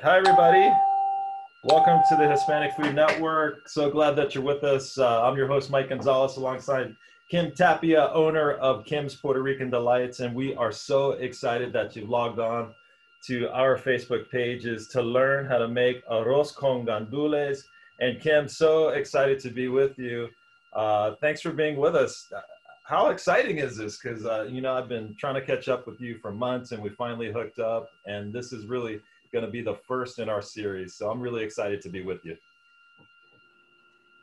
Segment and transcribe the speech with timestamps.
[0.00, 0.72] Hi, everybody.
[1.64, 3.68] Welcome to the Hispanic Food Network.
[3.68, 4.96] So glad that you're with us.
[4.96, 6.94] Uh, I'm your host, Mike Gonzalez, alongside
[7.28, 10.20] Kim Tapia, owner of Kim's Puerto Rican Delights.
[10.20, 12.72] And we are so excited that you've logged on
[13.26, 17.64] to our Facebook pages to learn how to make arroz con gandules.
[17.98, 20.28] And Kim, so excited to be with you.
[20.74, 22.32] Uh, thanks for being with us.
[22.84, 23.98] How exciting is this?
[23.98, 26.80] Because, uh, you know, I've been trying to catch up with you for months and
[26.80, 27.90] we finally hooked up.
[28.06, 29.00] And this is really
[29.32, 30.94] going to be the first in our series.
[30.94, 32.36] So I'm really excited to be with you.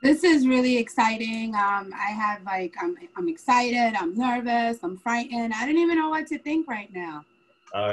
[0.01, 1.55] This is really exciting.
[1.55, 5.53] Um, I have like, I'm, I'm excited, I'm nervous, I'm frightened.
[5.53, 7.23] I don't even know what to think right now.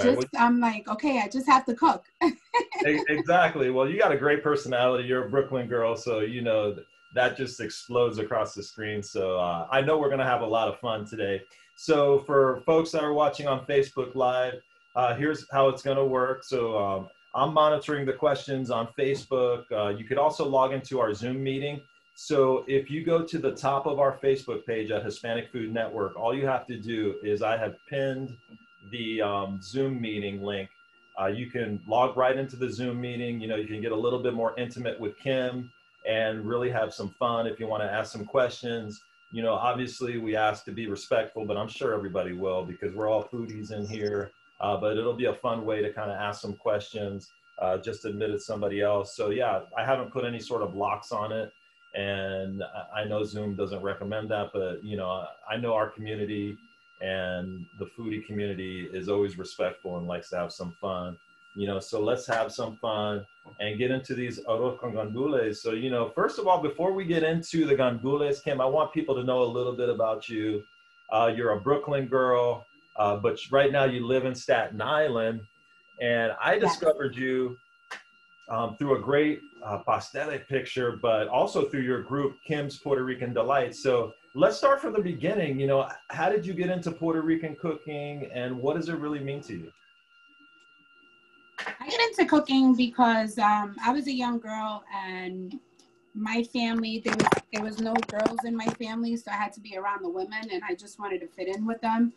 [0.01, 2.05] Just, well, I'm like, okay, I just have to cook.
[2.85, 3.71] exactly.
[3.71, 5.09] Well, you got a great personality.
[5.09, 6.77] You're a Brooklyn girl, so you know
[7.15, 9.03] that just explodes across the screen.
[9.03, 11.43] So uh, I know we're gonna have a lot of fun today.
[11.75, 14.63] So for folks that are watching on Facebook Live,
[14.95, 16.45] uh, here's how it's going to work.
[16.45, 19.65] So um, I'm monitoring the questions on Facebook.
[19.73, 21.81] Uh, you could also log into our Zoom meeting.
[22.15, 26.15] So if you go to the top of our Facebook page at Hispanic Food Network,
[26.17, 28.37] all you have to do is I have pinned
[28.91, 30.69] the um, Zoom meeting link.
[31.21, 33.41] Uh, you can log right into the Zoom meeting.
[33.41, 35.71] You know, you can get a little bit more intimate with Kim
[36.07, 39.03] and really have some fun if you want to ask some questions.
[39.31, 43.09] You know, obviously we ask to be respectful, but I'm sure everybody will because we're
[43.09, 44.33] all foodies in here.
[44.63, 48.05] Uh, but it'll be a fun way to kind of ask some questions, uh, just
[48.05, 49.17] admitted somebody else.
[49.17, 51.53] So yeah, I haven't put any sort of locks on it.
[51.95, 52.63] And
[52.95, 56.57] I know Zoom doesn't recommend that, but you know, I know our community
[57.03, 61.19] and the foodie community is always respectful and likes to have some fun.
[61.55, 63.27] You know, so let's have some fun
[63.61, 65.57] and get into these arroz con gandules.
[65.57, 68.95] So, you know, first of all, before we get into the gandules, Kim, I want
[68.95, 70.63] people to know a little bit about you.
[71.13, 72.65] Uh, you're a Brooklyn girl.
[72.97, 75.41] Uh, but right now you live in Staten Island,
[76.01, 77.57] and I discovered you
[78.49, 83.33] um, through a great uh, pastele picture, but also through your group Kim's Puerto Rican
[83.33, 83.83] Delights.
[83.83, 85.59] So let's start from the beginning.
[85.59, 89.21] You know, how did you get into Puerto Rican cooking, and what does it really
[89.21, 89.73] mean to you?
[91.81, 95.59] I get into cooking because um, I was a young girl and
[96.15, 99.61] my family there was there was no girls in my family so i had to
[99.61, 102.13] be around the women and i just wanted to fit in with them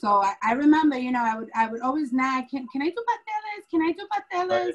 [0.00, 2.90] so I, I, remember, you know, I would I would always nag, can, can I
[2.90, 3.70] do pasteles?
[3.70, 4.66] Can I do pasteles?
[4.66, 4.74] Right.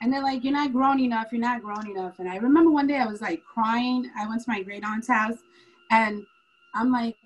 [0.00, 1.28] And they're like, you're not grown enough.
[1.30, 2.18] You're not grown enough.
[2.18, 4.10] And I remember one day I was like crying.
[4.18, 5.38] I went to my great aunt's house
[5.90, 6.24] and
[6.74, 7.16] I'm like,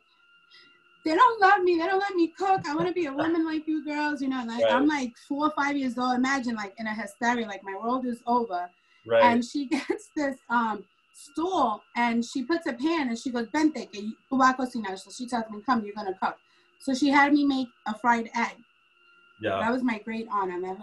[1.07, 1.79] they don't love me.
[1.79, 2.67] They don't let me cook.
[2.69, 4.45] I want to be a woman like you girls, you know.
[4.45, 4.75] Like right.
[4.75, 6.17] I'm like four or five years old.
[6.17, 8.69] Imagine like in a hysteria, like my world is over.
[9.07, 9.23] Right.
[9.23, 10.85] And she gets this um
[11.15, 14.99] stool and she puts a pan and she goes, Bente, que tú vas a cocinar.
[14.99, 16.37] So she tells me, come, you're gonna cook.
[16.81, 18.57] So she had me make a fried egg.
[19.41, 19.59] Yeah.
[19.59, 20.61] That was my great honor.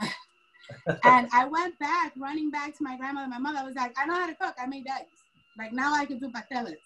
[1.03, 3.27] and I went back, running back to my grandmother.
[3.27, 4.55] My mother was like, I know how to cook.
[4.59, 5.23] I made eggs.
[5.57, 6.77] Like now I can do pasteles.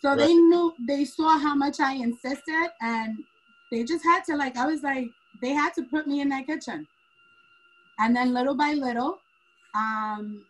[0.00, 0.18] So right.
[0.18, 3.18] they knew, they saw how much I insisted and
[3.70, 5.08] they just had to like, I was like,
[5.40, 6.86] they had to put me in that kitchen.
[7.98, 9.18] And then little by little,
[9.74, 10.44] um,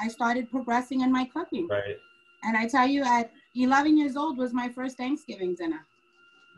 [0.00, 1.66] I started progressing in my cooking.
[1.68, 1.96] Right.
[2.44, 5.84] And I tell you, at 11 years old was my first Thanksgiving dinner.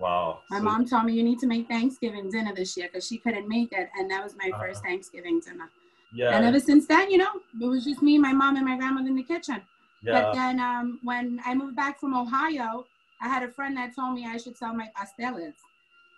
[0.00, 0.40] Wow.
[0.48, 3.18] My so, mom told me you need to make Thanksgiving dinner this year because she
[3.18, 5.68] couldn't make it, and that was my uh, first Thanksgiving dinner.
[6.12, 6.34] Yeah.
[6.34, 7.30] And ever since then, you know,
[7.60, 9.60] it was just me, my mom, and my grandmother in the kitchen.
[10.02, 10.12] Yeah.
[10.12, 12.86] But then um, when I moved back from Ohio,
[13.20, 15.54] I had a friend that told me I should sell my pasteles.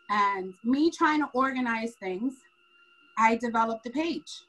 [0.09, 2.35] And me trying to organize things,
[3.19, 4.43] I developed a page.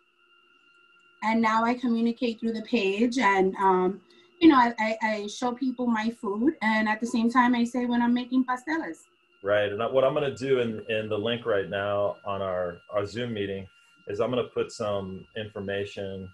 [1.23, 4.01] And now I communicate through the page and, um,
[4.39, 6.55] you know, I, I, show people my food.
[6.61, 9.03] And at the same time, I say when I'm making pasteles.
[9.43, 9.73] Right.
[9.73, 13.05] And what I'm going to do in, in the link right now on our, our
[13.05, 13.67] Zoom meeting
[14.07, 16.29] is I'm going to put some information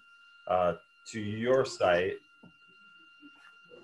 [0.46, 0.74] uh,
[1.08, 2.14] to your site.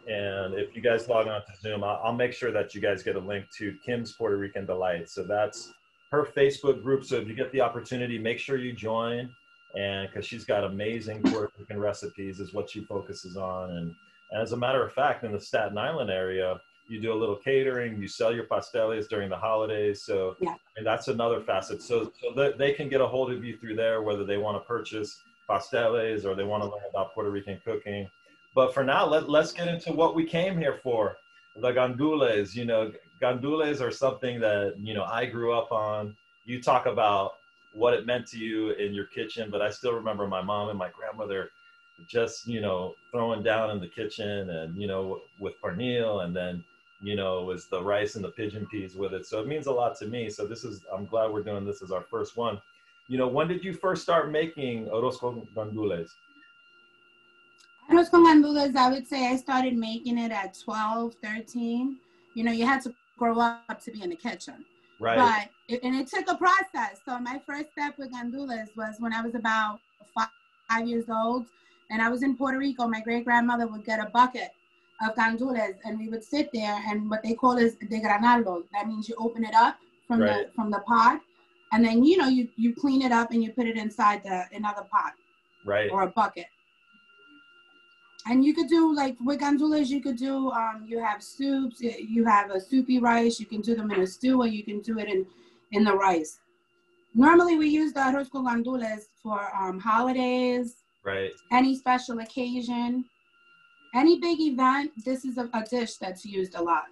[0.07, 3.03] And if you guys log on to Zoom, I'll, I'll make sure that you guys
[3.03, 5.11] get a link to Kim's Puerto Rican Delight.
[5.11, 5.73] So that's
[6.13, 7.05] her Facebook group.
[7.05, 9.29] So if you get the opportunity, make sure you join.
[9.75, 13.71] And because she's got amazing Puerto Rican recipes, is what she focuses on.
[13.71, 13.95] And,
[14.31, 17.37] and as a matter of fact, in the Staten Island area, you do a little
[17.37, 20.03] catering, you sell your pasteles during the holidays.
[20.03, 20.55] So yeah.
[20.77, 21.83] and that's another facet.
[21.83, 24.61] So, so that they can get a hold of you through there, whether they want
[24.63, 28.09] to purchase pasteles or they want to learn about Puerto Rican cooking.
[28.55, 31.17] But for now, let, let's get into what we came here for.
[31.57, 36.17] The gandules, you know, gandules are something that, you know, I grew up on.
[36.45, 37.35] You talk about
[37.75, 40.79] what it meant to you in your kitchen, but I still remember my mom and
[40.79, 41.51] my grandmother
[42.09, 46.65] just, you know, throwing down in the kitchen and, you know, with pernil and then
[47.01, 49.27] you know, was the rice and the pigeon peas with it.
[49.27, 50.31] So it means a lot to me.
[50.31, 52.61] So this is, I'm glad we're doing this as our first one.
[53.09, 56.11] you know, when did you first start making arroz con gandules?
[57.91, 61.97] Arroz con gandules, I would say I started making it at 12, 13.
[62.35, 64.65] You know, you had to grow up to be in the kitchen.
[64.99, 65.17] Right.
[65.17, 67.01] But, it, and it took a process.
[67.05, 69.81] So my first step with gandules was when I was about
[70.15, 70.29] five,
[70.69, 71.47] five years old
[71.91, 72.89] and I was in Puerto Rico.
[72.89, 74.51] My great grandmother would get a bucket
[75.03, 78.65] of gandules and we would sit there and what they call is desgranarlo.
[78.73, 80.47] That means you open it up from Right.
[80.47, 81.21] the from the pot
[81.73, 84.45] and then you know you you clean it up and you put it inside the
[84.53, 85.13] another pot
[85.65, 85.91] Right.
[85.91, 86.47] or a bucket.
[88.29, 92.25] And you could do like with gandules, you could do um, you have soups, you
[92.25, 94.99] have a soupy rice, you can do them in a stew, or you can do
[94.99, 95.27] it in
[95.73, 96.41] in the rice.
[97.15, 101.33] Normally, we use the arroz con gandules for um, holidays, Right.
[101.53, 103.05] any special occasion,
[103.97, 104.93] any big event.
[105.05, 106.85] This is a, a dish that's used a lot.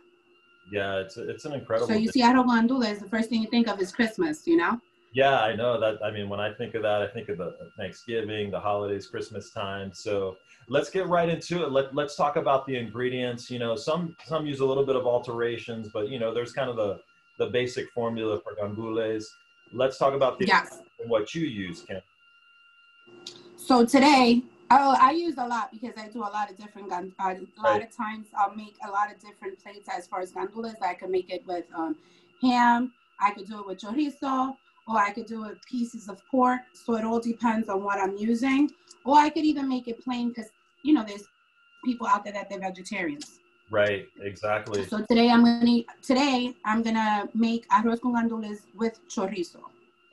[0.72, 1.88] Yeah, it's it's an incredible.
[1.88, 4.80] So you see arroz gandules, the first thing you think of is Christmas, you know?
[5.12, 6.02] Yeah, I know that.
[6.02, 9.50] I mean, when I think of that, I think of the Thanksgiving, the holidays, Christmas
[9.50, 9.92] time.
[9.94, 10.36] So
[10.68, 11.70] let's get right into it.
[11.70, 13.50] Let, let's talk about the ingredients.
[13.50, 16.68] You know, some some use a little bit of alterations, but you know, there's kind
[16.68, 16.98] of the
[17.38, 19.24] the basic formula for gandules.
[19.72, 20.80] Let's talk about the Yes.
[21.06, 22.00] what you use, Kim.
[23.56, 27.12] So today, oh, I use a lot because I do a lot of different gun.
[27.18, 30.32] Uh, a lot of times, I'll make a lot of different plates as far as
[30.32, 30.74] gandules.
[30.82, 31.96] I could make it with um,
[32.42, 32.92] ham.
[33.20, 34.56] I could do it with chorizo,
[34.88, 36.60] or I could do it with pieces of pork.
[36.72, 38.70] So it all depends on what I'm using.
[39.04, 40.50] Or I could even make it plain because
[40.82, 41.24] you know there's
[41.84, 43.40] people out there that they're vegetarians.
[43.70, 44.06] Right.
[44.20, 44.84] Exactly.
[44.86, 49.60] So today I'm gonna eat, today I'm gonna make arroz con gandules with chorizo.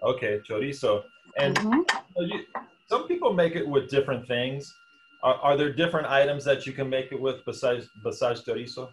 [0.03, 1.03] Okay, chorizo.
[1.37, 1.91] And Mhm.
[2.15, 2.45] So you,
[2.91, 4.75] some people make it with different things.
[5.23, 8.89] Are, are there different items that you can make it with besides besides chorizo?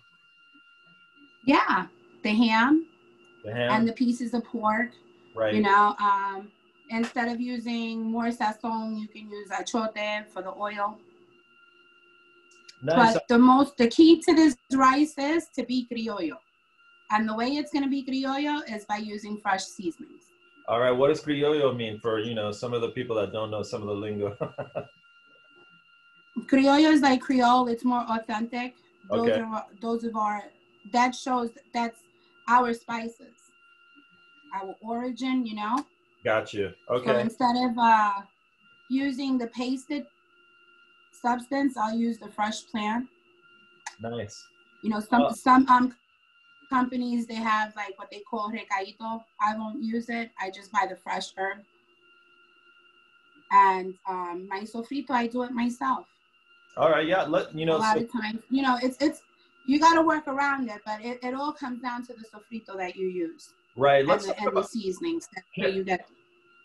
[1.45, 1.87] yeah,
[2.25, 2.87] the ham
[3.45, 4.91] The ham, and the pieces of pork.
[5.35, 5.55] right?
[5.55, 6.51] You know, um,
[6.91, 10.99] instead of using more sazon, you can use achote for the oil.
[12.83, 13.15] nice.
[13.15, 16.37] But the most, the key to this rice is to be criollo.
[17.11, 20.28] And the way it's going to be criollo is by using fresh seasonings.
[20.69, 23.51] All right, what does criollo mean for you know some of the people that don't
[23.51, 24.37] know some of the lingo?
[26.47, 27.69] Criollo is like Creole.
[27.69, 28.75] It's more authentic.
[29.11, 29.41] Those Okay.
[29.41, 30.45] are those of our
[30.93, 32.03] that shows that's
[32.49, 33.51] our spices,
[34.55, 35.47] our origin.
[35.47, 35.87] You know.
[36.23, 36.75] Got you.
[36.87, 37.21] So Okay.
[37.23, 38.13] instead of uh,
[38.91, 40.07] using the pasted
[41.13, 43.07] substance, I'll use the fresh plant.
[44.01, 44.45] Nice.
[44.83, 45.33] You know, some Oh.
[45.33, 45.97] some um
[46.69, 49.23] companies they have like what they call recaito.
[49.41, 50.31] I won't use it.
[50.41, 51.59] I just buy the fresh herb.
[53.51, 56.07] And um, my sofrito, I do it myself.
[56.77, 57.07] All right.
[57.07, 57.23] Yeah.
[57.23, 57.77] Let you know.
[57.77, 59.23] a lot So, of times, you know, it's it's
[59.67, 62.77] you got to work around it, but it, it all comes down to the sofrito
[62.77, 64.01] that you use right.
[64.01, 65.29] and Let's the, talk and the about seasonings.
[65.35, 66.09] That's where you get.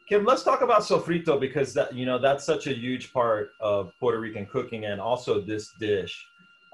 [0.08, 0.26] Kim.
[0.26, 4.20] Let's talk about sofrito because that you know that's such a huge part of Puerto
[4.20, 6.26] Rican cooking and also this dish.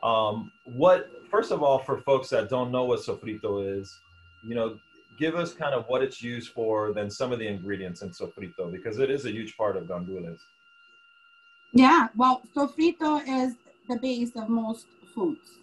[0.04, 4.00] Um, what first of all, for folks that don't know what sofrito is,
[4.44, 4.80] you know,
[5.18, 8.72] give us kind of what it's used for, then some of the ingredients in sofrito
[8.72, 10.40] because it is a huge part of gandules.
[11.74, 13.56] Yeah, well, sofrito is
[13.88, 15.58] the base of most foods.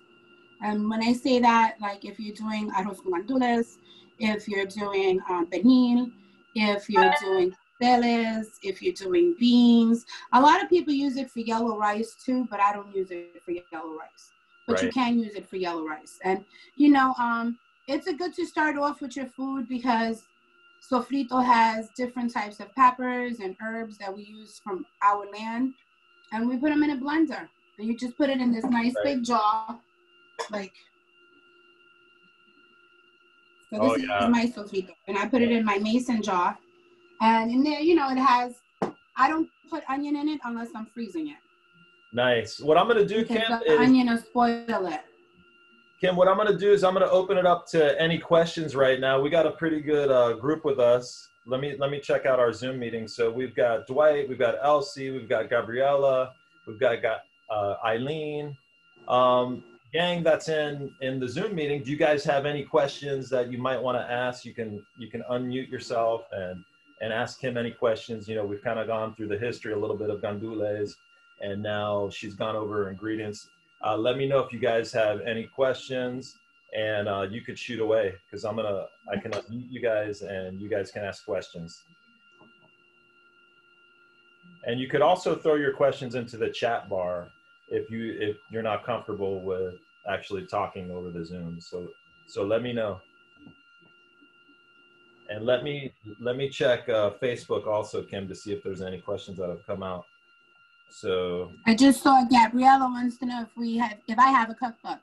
[0.63, 3.79] And when I say that, like if you're doing arroz con gandules,
[4.19, 10.69] if you're doing um, if you're doing pasteles, if you're doing beans, a lot of
[10.69, 14.33] people use it for yellow rice too, but I don't use it for yellow rice.
[14.67, 16.19] But you can use it for yellow rice.
[16.25, 20.27] And you know, um, it's a good to start off with your food because
[20.83, 25.75] sofrito has different types of peppers and herbs that we use from our land
[26.33, 27.49] and we put them in a blender.
[27.79, 29.05] And you just put it in this nice Right.
[29.17, 29.81] big jar,
[30.51, 30.75] like.
[33.73, 34.29] So this Oh, is yeah.
[34.29, 36.59] my sofrito, and I put it in my mason jar,
[37.21, 38.55] and in there, you know, it has.
[39.17, 41.37] I don't put onion in it unless I'm freezing it
[42.13, 42.61] Nice.
[42.61, 45.01] What I'm gonna do, because Kim, the is onion will spoil it.
[46.01, 48.19] Kim, what I'm going to do is I'm going to open it up to any
[48.19, 49.19] questions right now.
[49.19, 51.29] We got a pretty good uh, group with us.
[51.47, 53.09] Let me let me check out our Zoom meeting.
[53.09, 56.35] So we've got Dwight, we've got Elsie, we've got Gabriella,
[56.67, 58.57] we've got got uh, Eileen.
[59.09, 61.83] Um, gang that's in in the Zoom meeting.
[61.83, 64.45] Do you guys have any questions that you might want to ask?
[64.45, 66.63] You can you can unmute yourself and
[67.01, 68.29] and ask him any questions.
[68.29, 70.97] You know, we've kind of gone through the history a little bit of gandules,
[71.41, 73.49] and now she's gone over ingredients.
[73.85, 76.39] Uh, let me know if you guys have any questions,
[76.77, 80.61] and uh, you could shoot away because I'm gonna I can unmute you guys, and
[80.61, 81.83] you guys can ask questions.
[84.67, 87.29] And you could also throw your questions into the chat bar
[87.71, 89.75] if you if you're not comfortable with
[90.09, 91.61] actually talking over the Zoom.
[91.61, 91.89] So
[92.27, 93.01] so let me know.
[95.29, 99.01] And let me let me check uh, Facebook also, Kim, to see if there's any
[99.01, 100.05] questions that have come out.
[100.91, 104.55] So I just saw Gabriella wants to know if we have if I have a
[104.55, 105.01] cookbook.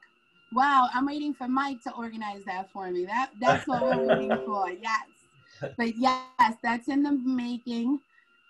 [0.53, 3.05] Wow, I'm waiting for Mike to organize that for me.
[3.05, 4.69] That that's what we're waiting for.
[4.71, 7.99] Yes, but yes, that's in the making.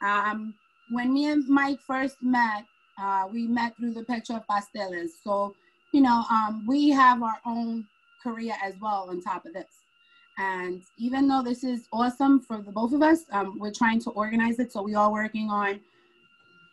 [0.01, 0.53] Um,
[0.91, 2.65] when me and Mike first met,
[3.01, 5.09] uh, we met through the Pecho Pasteles.
[5.23, 5.55] So
[5.91, 7.85] you know, um, we have our own
[8.21, 9.82] career as well on top of this.
[10.37, 14.09] And even though this is awesome for the both of us, um, we're trying to
[14.11, 14.71] organize it.
[14.71, 15.79] So we are working on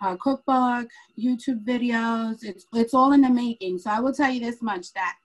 [0.02, 0.88] a cookbook,
[1.19, 2.43] YouTube videos.
[2.43, 3.79] It's it's all in the making.
[3.79, 5.17] So I will tell you this much that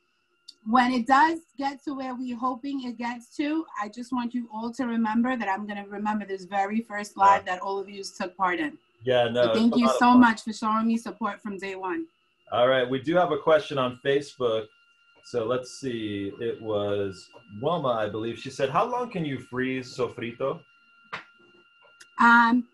[0.67, 4.49] when it does get to where we're hoping it gets to, I just want you
[4.51, 7.87] all to remember that I'm going to remember this very first live that all of
[7.87, 8.77] you took part in.
[9.03, 9.43] Yeah, no.
[9.43, 12.07] So thank you so much for showing me support from day one.
[12.51, 14.65] All right, we do have a question on Facebook.
[15.25, 16.31] So let's see.
[16.39, 17.29] It was
[17.59, 18.37] Wilma, I believe.
[18.37, 20.59] She said, "How long can you freeze sofrito?"
[22.19, 22.67] Um,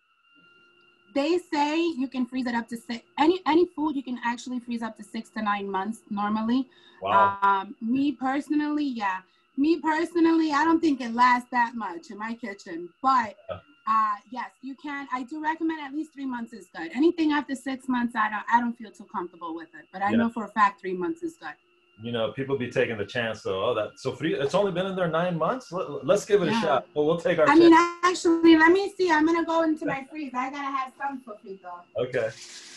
[1.15, 3.05] they say you can freeze it up to six.
[3.17, 6.67] Any any food you can actually freeze up to six to nine months normally.
[7.01, 7.37] Wow.
[7.41, 9.21] Um, me personally, yeah.
[9.55, 14.51] Me personally, I don't think it lasts that much in my kitchen, but uh, yes,
[14.61, 15.07] you can.
[15.13, 16.91] I do recommend at least three months is good.
[16.93, 19.85] Anything after six months, I don't, I don't feel too comfortable with it.
[19.93, 20.17] But I yeah.
[20.17, 21.53] know for a fact three months is good.
[22.01, 24.33] You know, people be taking the chance So, Oh, that so free.
[24.33, 25.71] It's only been in there nine months.
[25.71, 26.57] Let, us give it yeah.
[26.57, 26.87] a shot.
[26.93, 27.45] Well, we'll take our.
[27.45, 27.59] I chance.
[27.59, 29.11] mean, actually, let me see.
[29.11, 30.37] I'm gonna go into my freezer.
[30.37, 31.71] I gotta have some sofrito.
[31.97, 32.29] Okay,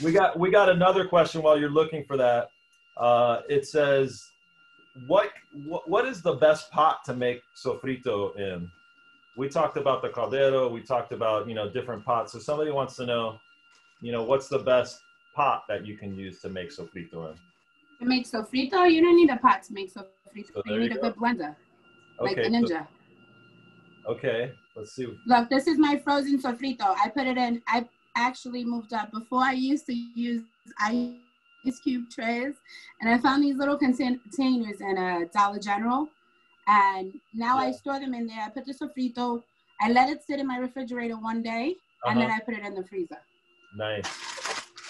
[0.02, 2.48] we got we got another question while you're looking for that.
[2.96, 4.30] Uh, it says,
[5.06, 5.30] what,
[5.66, 8.70] what what is the best pot to make sofrito in?
[9.36, 10.70] we talked about the caldero.
[10.70, 12.32] We talked about you know different pots.
[12.32, 13.38] So somebody wants to know,
[14.00, 15.00] you know, what's the best
[15.34, 17.36] pot that you can use to make sofrito in?
[18.04, 20.52] Make sofrito, you don't need a pot to make sofrito.
[20.54, 21.54] So you need you a good blender,
[22.20, 22.86] okay, like the Ninja.
[24.04, 25.06] So, okay, let's see.
[25.26, 26.94] Look, this is my frozen sofrito.
[27.02, 27.62] I put it in.
[27.68, 29.10] I actually moved up.
[29.12, 30.42] Before I used to use
[30.80, 32.54] ice cube trays,
[33.00, 36.08] and I found these little containers in a Dollar General
[36.66, 37.68] and now yeah.
[37.68, 38.40] I store them in there.
[38.40, 39.42] I put the sofrito.
[39.80, 42.10] I let it sit in my refrigerator one day, uh-huh.
[42.10, 42.40] and then uh-huh.
[42.40, 43.18] I put it in the freezer.
[43.76, 44.06] Nice.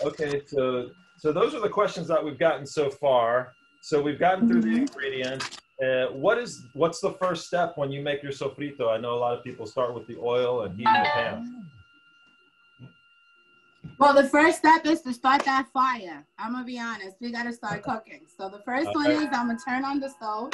[0.05, 3.53] Okay, so so those are the questions that we've gotten so far.
[3.83, 4.75] So we've gotten through mm-hmm.
[4.75, 5.59] the ingredients.
[5.83, 8.89] Uh, what is what's the first step when you make your sofrito?
[8.89, 11.67] I know a lot of people start with the oil and heating the pan.
[13.99, 16.25] Well, the first step is to start that fire.
[16.39, 17.17] I'm gonna be honest.
[17.21, 18.21] We gotta start cooking.
[18.37, 18.95] So the first okay.
[18.95, 20.53] one is I'm gonna turn on the stove.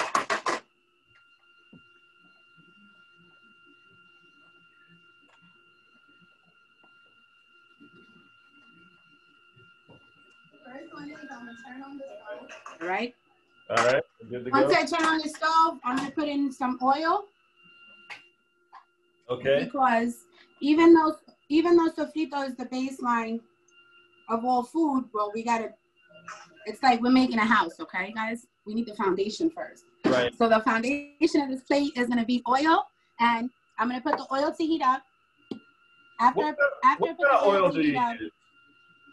[12.81, 13.15] All right.
[13.71, 14.03] All right.
[14.31, 14.79] Good to Once go.
[14.79, 17.25] I turn on the stove, I'm gonna put in some oil.
[19.31, 19.65] Okay.
[19.65, 20.25] Because
[20.61, 21.17] even though
[21.49, 23.41] even though sofrito is the baseline
[24.29, 25.73] of all food, well, we gotta.
[26.67, 28.47] It's like we're making a house, okay, guys?
[28.67, 29.85] We need the foundation first.
[30.05, 30.35] Right.
[30.37, 32.85] So the foundation of this plate is gonna be oil,
[33.21, 35.03] and I'm gonna put the oil to heat up.
[36.21, 38.17] After what, after what kind of oil do you up.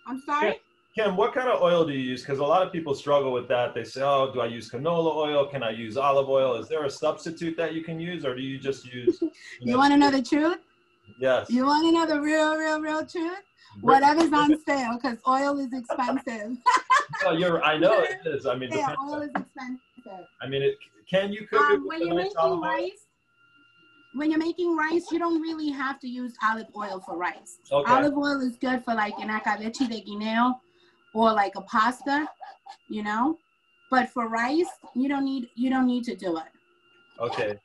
[0.07, 0.59] I'm sorry.
[0.97, 2.21] Kim, what kind of oil do you use?
[2.21, 3.75] Because a lot of people struggle with that.
[3.75, 5.45] They say, "Oh, do I use canola oil?
[5.45, 6.55] Can I use olive oil?
[6.55, 9.71] Is there a substitute that you can use, or do you just use?" You, you
[9.73, 10.57] know, want to know the truth?
[11.19, 11.51] Yes.
[11.51, 13.43] You want to know the real, real, real truth?
[13.81, 16.57] Whatever's on sale, because oil is expensive.
[17.25, 17.63] oh, you're.
[17.63, 18.47] I know it is.
[18.47, 20.25] I mean, yeah, oil is expensive.
[20.41, 20.77] I mean, it.
[21.07, 23.05] Can you cook um, it when you're making rice?
[24.15, 27.59] When you're making rice, you don't really have to use olive oil for rice.
[27.71, 27.91] Okay.
[27.91, 30.55] Olive oil is good for like an escabeche de guineo
[31.17, 32.29] or like a pasta,
[32.89, 33.37] you know.
[33.89, 36.51] But for rice, you don't need you don't need to do it.
[37.19, 37.57] Okay.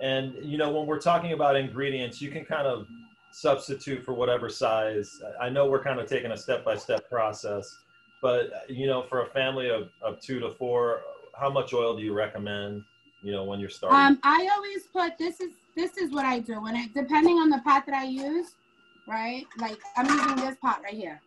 [0.00, 2.86] And you know, when we're talking about ingredients, you can kind of
[3.32, 5.10] substitute for whatever size.
[5.40, 7.76] I know we're kind of taking a step-by-step process,
[8.22, 11.02] but you know, for a family of, of two to four,
[11.38, 12.84] how much oil do you recommend?
[13.22, 13.98] You know, when you're starting.
[13.98, 17.50] Um, I always put this is this is what I do when it depending on
[17.50, 18.52] the pot that I use,
[19.06, 19.44] right?
[19.58, 21.20] Like I'm using this pot right here.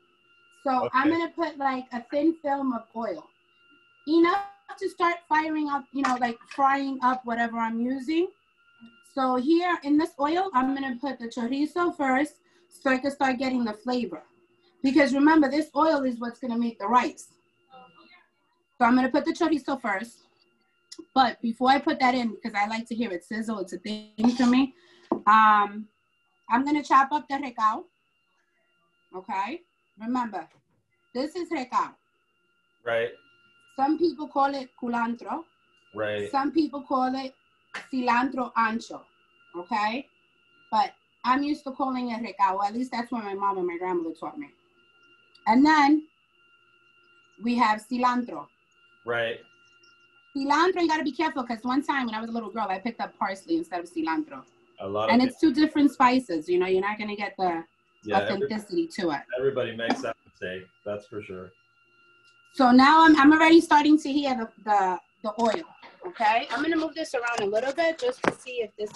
[0.64, 0.90] So okay.
[0.94, 3.24] I'm gonna put like a thin film of oil,
[4.08, 4.46] enough
[4.80, 8.28] to start firing up, you know, like frying up whatever I'm using.
[9.14, 12.36] So here in this oil, I'm gonna put the chorizo first
[12.70, 14.24] so I can start getting the flavor.
[14.84, 17.30] Because remember, this oil is what's gonna make the rice.
[18.78, 20.20] So I'm gonna put the chorizo first.
[21.14, 23.80] But before I put that in, because I like to hear it sizzle, it's a
[23.80, 24.74] thing to me.
[25.26, 25.88] Um,
[26.50, 27.84] I'm gonna chop up the recao.
[29.16, 29.62] Okay.
[30.02, 30.48] Remember,
[31.14, 31.94] this is recao.
[32.86, 33.12] Right.
[33.76, 35.44] Some people call it culantro.
[35.96, 36.32] Right.
[36.32, 37.34] Some people call it
[37.92, 39.02] cilantro ancho.
[39.56, 40.08] Okay.
[40.72, 40.92] but
[41.24, 42.64] I'm used to calling it recao.
[42.66, 44.50] At least that's what my mom and my grandmother taught me.
[45.48, 46.04] And then
[47.44, 48.48] we have cilantro.
[49.06, 49.40] Right.
[50.36, 52.68] Cilantro, you got to be careful because one time when I was a little girl,
[52.70, 54.44] I picked up parsley instead of cilantro.
[54.80, 56.48] A lot And it's two different spices.
[56.48, 57.64] You know, you're not going to get the
[58.08, 59.22] yeah, authenticity to it.
[59.38, 60.68] everybody makes that mistake.
[60.86, 61.52] That's for sure.
[62.54, 65.64] So now I'm, I'm already starting to hear the, the, the oil.
[66.08, 66.48] Okay.
[66.50, 68.90] I'm going to move this around a little bit just to see if this.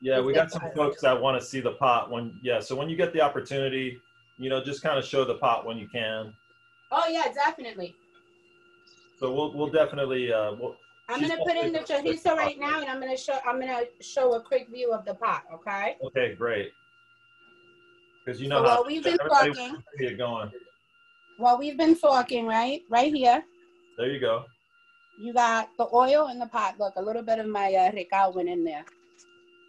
[0.00, 2.60] Yeah, we got some folks that want to see the pot when yeah.
[2.60, 3.98] So when you get the opportunity,
[4.38, 6.34] you know, just kind of show the pot when you can.
[6.92, 7.94] Oh, yeah, definitely.
[9.18, 10.76] So we'll we'll definitely uh we'll,
[11.08, 13.38] I'm gonna put in the chorizo right now, and I'm gonna show.
[13.46, 15.44] I'm gonna show a quick view of the pot.
[15.54, 15.96] Okay.
[16.04, 16.72] okay, great.
[18.26, 20.50] Because you know So how while we've been talking- wants to see it going.
[21.38, 23.44] While we've been talking, right, right here,
[23.98, 24.44] There you go.
[25.20, 26.74] you got the oil in the pot.
[26.80, 28.84] Look, a little bit of my uh, recao went in there.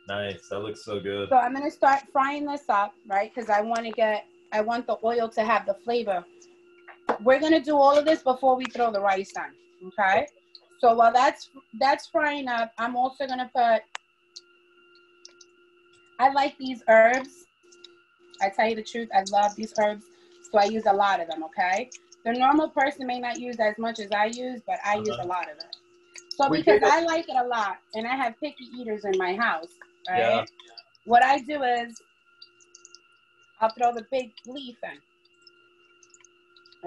[0.08, 0.48] Nice.
[0.50, 1.30] That looks so good.
[1.30, 3.32] So I'm gonna start frying this up, right?
[3.34, 4.26] Because I want to get.
[4.54, 6.24] I want the oil to have the flavor.
[7.22, 9.54] We're gonna do all of this before we throw the rice on.
[9.90, 10.26] Okay.
[10.80, 11.50] So while that's
[11.80, 13.82] that's frying up, I'm also gonna put.
[16.20, 17.44] I like these herbs.
[18.41, 20.06] I tell you the truth, I love these herbs,
[20.51, 21.44] so I use a lot of them.
[21.44, 21.89] Okay.
[22.25, 25.25] The normal person may not use as much as I use, but I use a
[25.25, 25.75] lot of it.
[26.36, 29.36] So We because I like it a lot, and I have picky eaters in my
[29.36, 29.70] house,
[30.08, 30.20] right?
[30.20, 30.46] Yeah.
[31.06, 32.01] What I do is
[33.60, 35.00] I'll throw the big leaf in.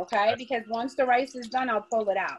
[0.02, 2.38] Okay, because once the rice is done, I'll pull it out.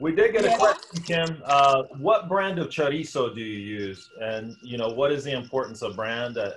[0.00, 0.58] We did get a Yeah.
[0.58, 1.42] question, Kim.
[1.44, 4.10] Uh, what brand of chorizo do you use?
[4.20, 6.36] And you know, what is the importance of brand?
[6.36, 6.50] Uh,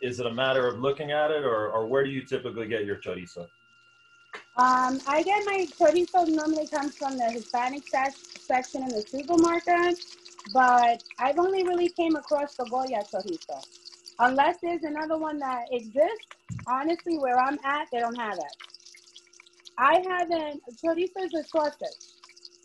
[0.00, 2.84] is it a matter of looking at it, or, or where do you typically get
[2.84, 3.48] your chorizo?
[4.56, 9.98] Um, I get my chorizo normally comes from the Hispanic sec- section in the supermarket,
[10.52, 13.62] but I've only really came across the Goya chorizo.
[14.18, 16.26] Unless there's another one that exists,
[16.66, 18.44] honestly, where I'm at, they don't have it.
[19.78, 22.08] I haven't, chorizo is a sausage.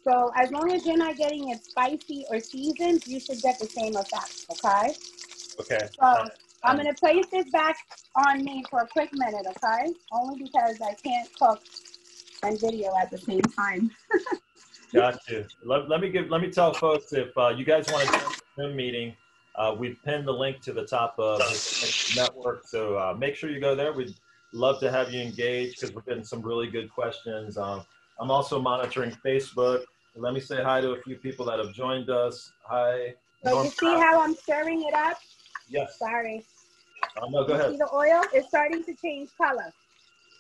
[0.03, 3.67] So as long as you're not getting it spicy or seasoned, you should get the
[3.67, 4.97] same effect, okay?
[5.59, 5.88] Okay.
[6.01, 6.29] So
[6.63, 7.76] I'm gonna place this back
[8.15, 9.91] on me for a quick minute, okay?
[10.12, 11.62] Only because I can't cook
[12.43, 13.91] and video at the same time.
[14.93, 15.45] Got you.
[15.65, 16.30] Let, let me give.
[16.30, 19.15] Let me tell folks if uh, you guys want to join the Zoom meeting,
[19.56, 22.67] uh, we've pinned the link to the top of the network.
[22.67, 23.91] So uh, make sure you go there.
[23.91, 24.13] We'd
[24.54, 27.58] love to have you engage because we're getting some really good questions.
[27.58, 27.84] Um,
[28.19, 29.84] I'm also monitoring Facebook.
[30.15, 32.52] Let me say hi to a few people that have joined us.
[32.65, 33.15] Hi.
[33.43, 35.17] So you see how I'm stirring it up?
[35.67, 35.97] Yes.
[35.97, 36.45] Sorry.
[37.15, 38.23] Uh, no, go You see the oil?
[38.34, 39.71] It's starting to change color.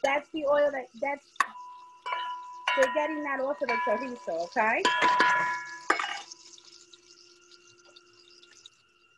[0.03, 1.25] That's the oil that that's
[2.75, 4.81] they're getting that off of the chorizo, okay?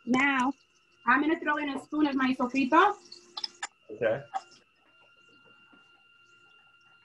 [0.06, 0.54] Now
[1.08, 2.96] I'm gonna throw in a spoon of my sofrito.
[3.92, 4.22] Okay.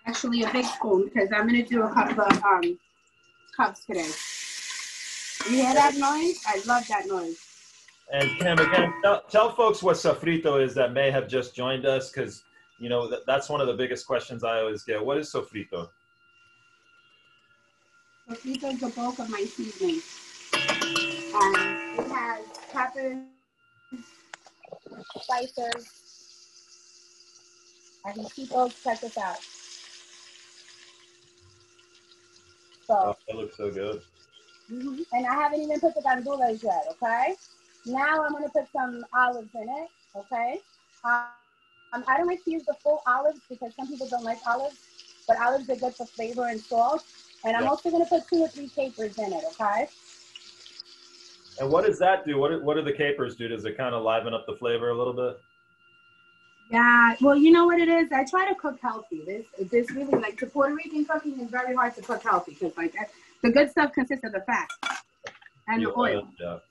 [0.07, 2.79] Actually, a big spoon because I'm gonna do a couple of um
[3.57, 4.11] cups today.
[5.49, 6.41] You hear that noise?
[6.47, 7.50] I love that noise.
[8.13, 12.11] And Kim, again, tell, tell folks what sofrito is that may have just joined us
[12.11, 12.43] because,
[12.81, 15.05] you know, that, that's one of the biggest questions I always get.
[15.05, 15.89] What is sofrito?
[18.29, 20.01] Sofrito is the bulk of my seasoning.
[21.35, 21.55] Um,
[21.99, 23.19] it has peppers,
[25.21, 25.87] spices,
[28.07, 29.39] ajitos, check this out.
[32.87, 34.03] So, Oh, that looks so good.
[34.69, 35.05] mhm.
[35.13, 37.37] and I haven't even put the gandules yet, okay?
[37.87, 40.61] Now I'm gonna put some olives in it, okay?
[41.05, 41.25] Um,
[41.93, 44.77] um, I don't like to use the full olives because some people don't like olives,
[45.27, 47.05] but olives are good for flavor and salt.
[47.45, 47.71] And I'm Yeah.
[47.71, 49.89] also gonna put two or three capers in it, okay?
[51.59, 52.39] And what does that do?
[52.39, 53.49] What, do- what do the capers do?
[53.49, 55.39] Does it kind of liven up the flavor a little bit?
[56.71, 58.13] Yeah, well, you know what it is?
[58.13, 59.23] I try to cook healthy.
[59.27, 62.77] This, this really, like, the Puerto Rican cooking is very hard to cook healthy because,
[62.77, 63.09] like, I-
[63.43, 64.69] the good stuff consists of the fat
[65.71, 66.29] and the oil.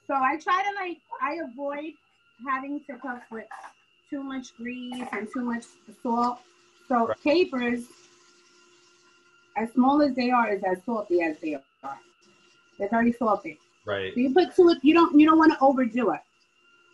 [0.08, 1.94] So I try to, like, I avoid
[2.48, 3.46] having to cook with
[4.10, 5.66] too much grease and too much
[6.02, 6.40] salt.
[6.88, 7.20] So Right.
[7.22, 7.86] capers,
[9.56, 12.00] as small as they are, is as salty as they are.
[12.78, 13.60] They're very salty.
[13.86, 14.14] Right.
[14.14, 16.22] So you put two, you don't you don't want to overdo it.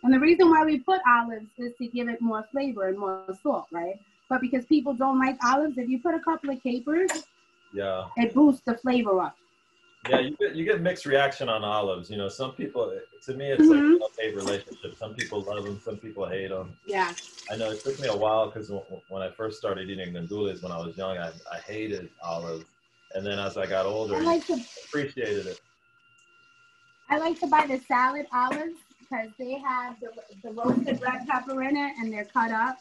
[0.02, 3.24] And the reason why we put olives is to give it more flavor and more
[3.42, 3.98] salt, right?
[4.28, 7.10] But because people don't like olives, if you put a couple of capers,
[7.72, 8.08] Yeah.
[8.16, 9.36] it boosts the flavor up.
[10.08, 10.20] Yeah.
[10.20, 12.10] You get, you get mixed reaction on olives.
[12.10, 13.70] You know, some people, to me, it's Mhm.
[13.70, 14.96] like a love-hate relationship.
[14.96, 15.80] Some people love them.
[15.84, 16.76] Some people hate them.
[16.86, 17.12] Yeah.
[17.50, 18.70] I know it took me a while because
[19.08, 22.64] when I first started eating gandules when I was young, I, I hated olives.
[23.14, 25.60] And then as I got older, I I like to appreciated it.
[27.08, 30.08] I like to buy the salad olives because they have the,
[30.42, 32.78] the roasted red pepper in it and they're cut up.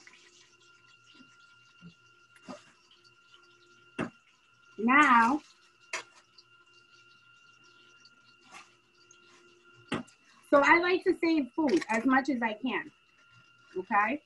[4.77, 5.41] Now,
[10.56, 12.89] so I like to save food as much as I can.
[13.78, 14.22] Okay.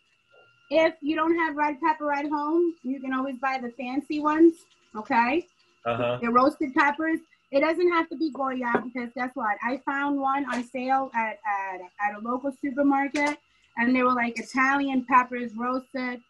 [0.70, 4.54] If you don't have red pepper at home, you can always buy the fancy ones.
[4.96, 5.48] Okay.
[5.86, 6.20] Uh-huh.
[6.22, 7.20] The roasted peppers.
[7.52, 9.58] It doesn't have to be Goya because guess what?
[9.63, 13.39] I found one on sale at, at, at a local supermarket
[13.78, 16.22] and they were like Italian peppers roasted.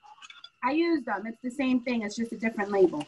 [0.64, 1.26] I used them.
[1.28, 2.04] It's the same thing.
[2.04, 3.06] It's just a different label.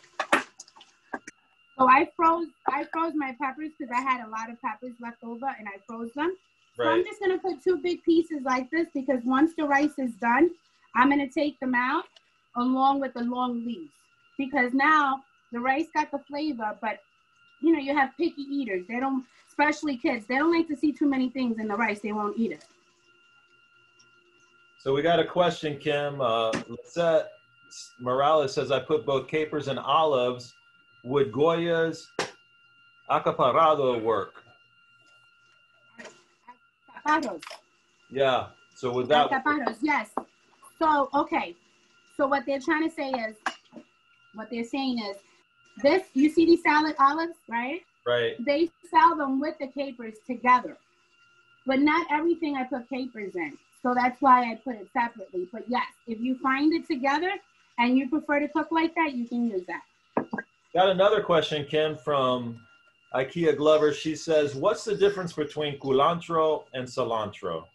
[1.78, 5.24] So I froze I froze my peppers because I had a lot of peppers left
[5.24, 6.36] over and I froze them.
[6.84, 10.12] So I'm just gonna put two big pieces like this because once the rice is
[10.15, 10.50] done,
[10.96, 12.06] I'm gonna take them out
[12.58, 13.91] along with the long leaves
[14.38, 17.00] because now the rice got the flavor, but
[17.62, 18.86] you know you have picky eaters.
[18.88, 22.00] They don't, especially kids, they don't like to see too many things in the rice.
[22.00, 22.65] They won't eat it.
[24.80, 26.22] So we got a question, Kim.
[26.22, 27.28] Uh, Lisette
[28.00, 30.56] Morales says, I put both capers and olives.
[31.04, 32.10] Would Goya's
[33.10, 34.44] alcaparrado work?
[37.06, 37.42] Tapados.
[38.10, 38.48] Yeah.
[38.76, 40.10] So would that Tapados, yes.
[40.80, 41.56] So okay,
[42.18, 43.36] so what they're trying to say is,
[44.36, 45.18] what they're saying is,
[45.82, 47.82] this you see these salad olives, right?
[48.06, 48.36] right?
[48.46, 50.78] they sell them with the capers together.
[51.66, 53.58] But not everything I put capers in.
[53.84, 55.48] So that's why I put it separately.
[55.52, 57.32] But yes, if you find it together
[57.78, 59.82] and you prefer to cook like that, you can use that.
[60.74, 62.60] Got another question, Kim, from
[63.13, 63.93] IKEA Glover.
[63.93, 67.65] She says, What's the difference between culantro and cilantro?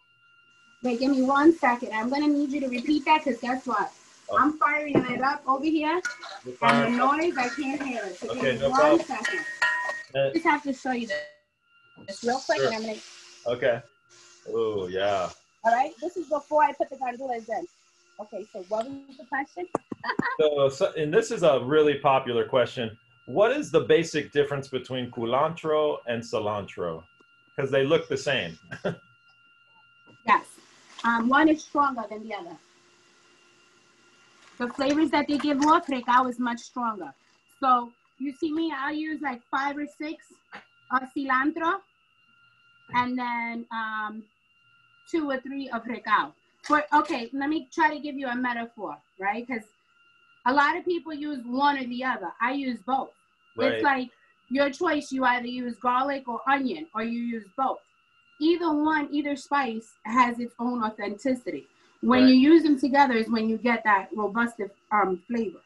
[0.83, 1.93] Wait, give me one second.
[1.93, 3.93] I'm gonna need you to repeat that because guess what?
[4.31, 4.39] Oh.
[4.39, 6.01] I'm firing it up over here
[6.63, 8.19] and the noise I can't hear it.
[8.19, 9.07] So Okay, give me no one problem.
[9.07, 9.41] second.
[10.15, 11.09] Uh, Just have to show you
[12.07, 12.67] this real quick Sure.
[12.69, 12.99] and I'm gonna
[13.47, 13.83] Okay.
[14.49, 15.29] Oh, yeah.
[15.65, 15.93] all right.
[16.01, 17.67] This is before I put the gandules in.
[18.21, 19.67] Okay, so what was the question?
[20.39, 22.97] So, so, and this is a really popular question.
[23.27, 27.03] What is the basic difference between culantro and cilantro?
[27.55, 28.59] Because they look the same.
[30.27, 30.45] Yes.
[31.05, 32.57] Um, one is stronger than the other.
[34.59, 37.15] The flavors that they give off, Recao is much stronger.
[37.61, 40.25] So you see me, I use like five or six
[40.91, 41.75] of cilantro
[42.95, 44.25] and then um,
[45.09, 46.33] two or three of Recao.
[46.63, 49.47] For, okay, let me try to give you a metaphor, right?
[49.47, 49.63] Because
[50.47, 52.33] a lot of people use one or the other.
[52.41, 53.11] I use both.
[53.57, 53.73] Right.
[53.75, 54.11] It's like
[54.49, 55.11] your choice.
[55.11, 57.79] You either use garlic or onion, or you use both.
[58.41, 61.67] Either one, either spice has its own authenticity.
[62.03, 62.29] When Right.
[62.29, 64.61] you use them together is when you get that robust
[64.93, 65.59] um, flavor.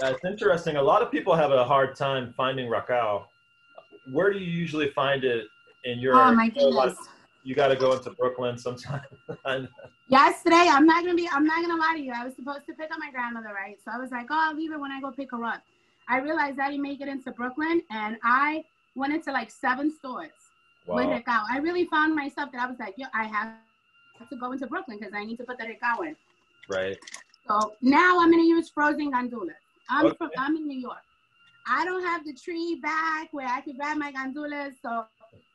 [0.00, 0.76] That's interesting.
[0.76, 3.24] A lot of people have a hard time finding recao.
[4.12, 5.46] Where do you usually find it
[5.84, 6.14] in your?
[6.14, 7.08] Oh my a lot of- goodness!
[7.44, 9.00] You got to go into Brooklyn sometime.
[10.08, 11.28] Yesterday, I'm not gonna be.
[11.30, 12.12] I'm not gonna lie to you.
[12.14, 13.76] I was supposed to pick up my grandmother, right?
[13.84, 15.62] So I was like, oh, I'll leave it when I go pick her up.
[16.08, 18.64] I realized I didn't make it into Brooklyn, and I
[18.96, 20.30] went into like seven stores
[20.86, 21.18] with wow.
[21.18, 21.42] Recao.
[21.50, 23.54] I really found myself that I was like, yo, I have
[24.30, 26.16] to go into Brooklyn because I need to put the Recao in.
[26.70, 26.98] Right.
[27.46, 29.50] So now I'm gonna use frozen gandules.
[29.90, 30.16] I'm Okay.
[30.16, 31.02] from I'm in New York.
[31.66, 34.72] I don't have the tree back where I can grab my gandules.
[34.82, 35.04] So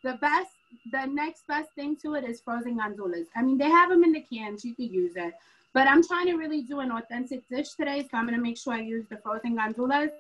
[0.04, 0.52] the best,
[0.92, 3.28] the next best thing to it is frozen gandules.
[3.36, 4.64] I mean, they have them in the cans.
[4.66, 5.34] You could use it.
[5.74, 8.74] But I'm trying to really do an authentic dish today, so I'm gonna make sure
[8.74, 10.12] I use the frozen gandules.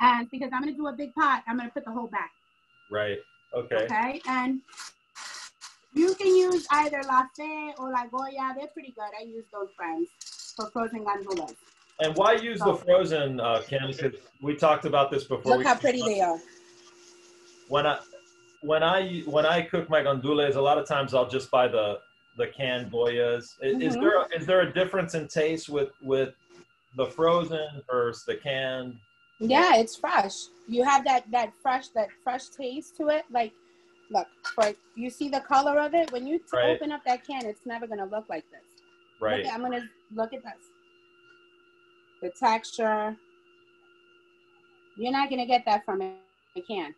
[0.00, 2.30] And because I'm gonna do a big pot, I'm gonna put the whole bag.
[2.90, 3.18] Right.
[3.54, 3.84] Okay.
[3.84, 4.60] Okay, and
[5.94, 8.54] you can use either La Fe or La Goya.
[8.56, 9.10] They're pretty good.
[9.18, 10.08] I use those brands
[10.56, 11.54] for frozen gandules.
[12.00, 13.88] And why use the frozen, uh, Kim?
[13.88, 15.52] Because we talked about this before.
[15.52, 16.38] Look we how pretty they are.
[17.68, 17.98] when I
[18.62, 21.98] when I when I cook my gandules, a lot of times I'll just buy the
[22.38, 23.56] the canned goyas.
[23.60, 24.00] Is, is Mhm.
[24.00, 26.34] there is there a difference in taste with with
[26.96, 28.98] the frozen versus the canned?
[29.40, 30.34] Yeah, it's fresh.
[30.68, 33.24] You have that that fresh that fresh taste to it.
[33.30, 33.52] Like,
[34.10, 36.12] look, for you see the color of it.
[36.12, 36.76] When you t- Right.
[36.76, 38.64] open up that can, it's never gonna look like this.
[39.20, 39.46] Right.
[39.52, 40.62] I'm gonna look at this.
[42.22, 43.16] The texture.
[44.96, 46.14] You're not gonna get that from a
[46.54, 46.94] a can.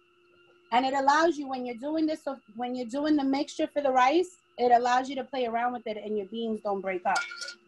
[0.75, 2.23] And it allows you when you're doing this,
[2.57, 5.87] when you're doing the mixture for the rice, it allows you to play around with
[5.87, 7.19] it, and your beans don't break up.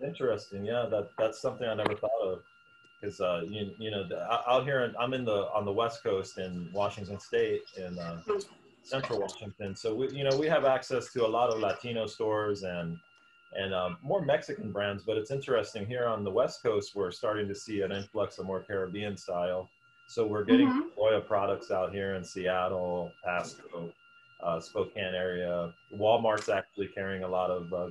[0.05, 0.65] Interesting.
[0.65, 2.41] Yeah, that that's something I never thought of.
[3.01, 6.03] Because uh, you you know the, out here, in, I'm in the on the West
[6.03, 8.21] Coast in Washington State in uh,
[8.83, 9.77] Central Washington.
[9.77, 12.99] So we you know we have access to a lot of Latino stores and
[13.57, 15.05] and um, more Mexican brands.
[15.07, 18.47] But it's interesting here on the West Coast, we're starting to see an influx of
[18.47, 19.69] more Caribbean style.
[20.07, 20.95] So we're getting Mhm.
[20.95, 23.93] Goya products out here in Seattle, Pasco,
[24.41, 25.73] uh, Spokane area.
[25.93, 27.91] Walmart's actually carrying a lot of uh,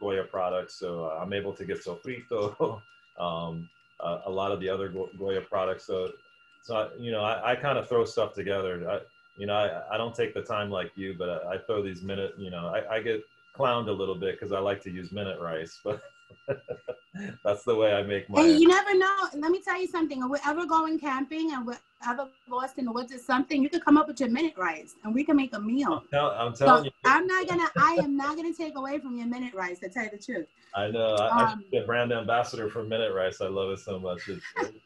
[0.00, 2.82] Goya products, so uh, I'm able to get sofrito,
[3.18, 3.68] um,
[4.00, 5.84] a lot of the other Goya products.
[5.86, 6.12] So,
[6.60, 8.88] so I, you know, I, I kind of throw stuff together.
[8.90, 9.00] I,
[9.36, 12.02] you know, I, I don't take the time like you, but I, I throw these
[12.02, 13.24] minute, you know, I, I get
[13.56, 16.02] clowned a little bit because I like to use minute rice, but
[17.44, 18.42] that's the way I make my.
[18.42, 19.28] And you never know.
[19.34, 20.22] Let me tell you something.
[20.22, 23.68] If we're ever going camping and we're ever lost in the woods or something, you
[23.68, 26.02] could come up with your minute rice and we can make a meal.
[26.02, 26.90] I'm, tell, I'm telling so you.
[27.04, 27.68] I'm not gonna.
[27.76, 29.78] I am not gonna take away from your minute rice.
[29.80, 30.46] To tell you the truth.
[30.74, 31.14] I know.
[31.14, 33.40] I, um, I should be a brand ambassador for minute rice.
[33.40, 34.28] I love it so much.
[34.28, 34.44] It's,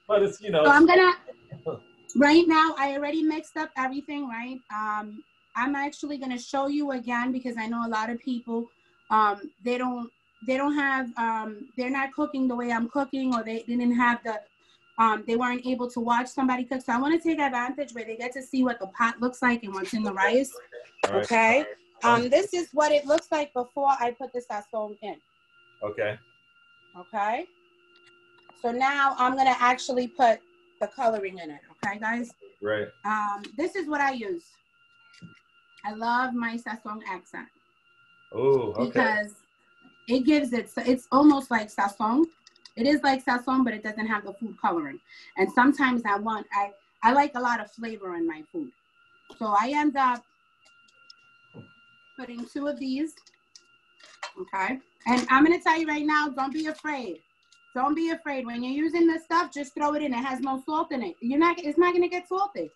[0.09, 0.65] but it's you know.
[0.65, 1.13] So I'm gonna.
[2.19, 4.27] Right now, I already mixed up everything.
[4.27, 4.59] Right.
[4.75, 5.23] Um,
[5.55, 8.71] I'm actually gonna show you again because I know a lot of people.
[9.11, 10.11] Um, they don't
[10.42, 14.22] they don't have um, they're not cooking the way I'm cooking or they didn't have
[14.25, 14.40] the
[14.99, 16.81] um, they weren't able to watch somebody cook.
[16.81, 19.42] So I want to take advantage where they get to see what the pot looks
[19.42, 20.51] like and what's in the rice.
[21.07, 21.64] Okay.
[22.03, 25.16] Um, this is what it looks like before I put the sazon in.
[25.83, 26.18] Okay.
[26.99, 27.46] Okay.
[28.62, 30.40] So now I'm gonna actually put
[30.81, 31.61] the coloring in it.
[31.85, 32.31] Okay, guys.
[32.62, 32.88] Right.
[33.05, 34.44] Um, this is what I use.
[35.85, 37.49] I love my sazon accent.
[38.33, 38.87] Oh, okay.
[38.87, 39.35] Because
[40.09, 42.25] it gives it, it's almost like sazon.
[42.77, 45.01] It is like sazon, but it doesn't have the food coloring.
[45.37, 48.71] And sometimes I want, I, I like a lot of flavor in my food.
[49.38, 50.23] So I end up
[52.19, 53.14] putting two of these.
[54.40, 54.79] Okay.
[55.07, 57.21] And I'm going to tell you right now, don't be afraid.
[57.75, 58.47] Don't be afraid.
[58.47, 60.12] When you're using this stuff, just throw it in.
[60.12, 61.16] It has no salt in it.
[61.21, 62.71] You're not, it's not going to get salty.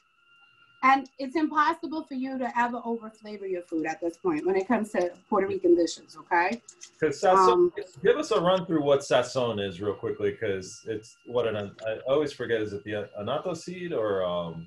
[0.83, 4.57] And it's impossible for you to ever over flavor your food at this point when
[4.57, 6.63] it comes to Puerto Rican dishes, okay?
[6.99, 7.71] Because um,
[8.03, 11.99] give us a run through what sazon is real quickly, because it's what an I
[12.09, 14.67] always forget is it the annatto seed or um,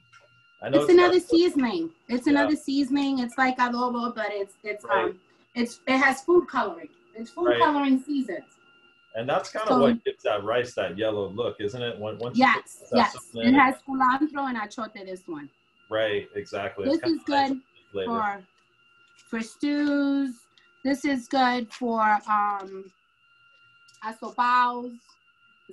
[0.61, 1.89] I know it's, it's another seasoning.
[2.07, 2.33] It's yeah.
[2.33, 3.19] another seasoning.
[3.19, 5.05] It's like adobo, but it's it's right.
[5.05, 5.19] um
[5.55, 6.89] it's it has food coloring.
[7.15, 7.59] It's food right.
[7.59, 8.45] coloring seasons.
[9.15, 11.97] And that's kind of so, what gives that rice that yellow look, isn't it?
[11.99, 13.15] Once yes, yes.
[13.33, 14.93] It has culantro and achote.
[15.05, 15.49] This one.
[15.89, 16.85] Right, exactly.
[16.85, 17.61] This is good
[18.05, 18.43] for
[19.29, 20.35] for stews.
[20.83, 22.91] This is good for um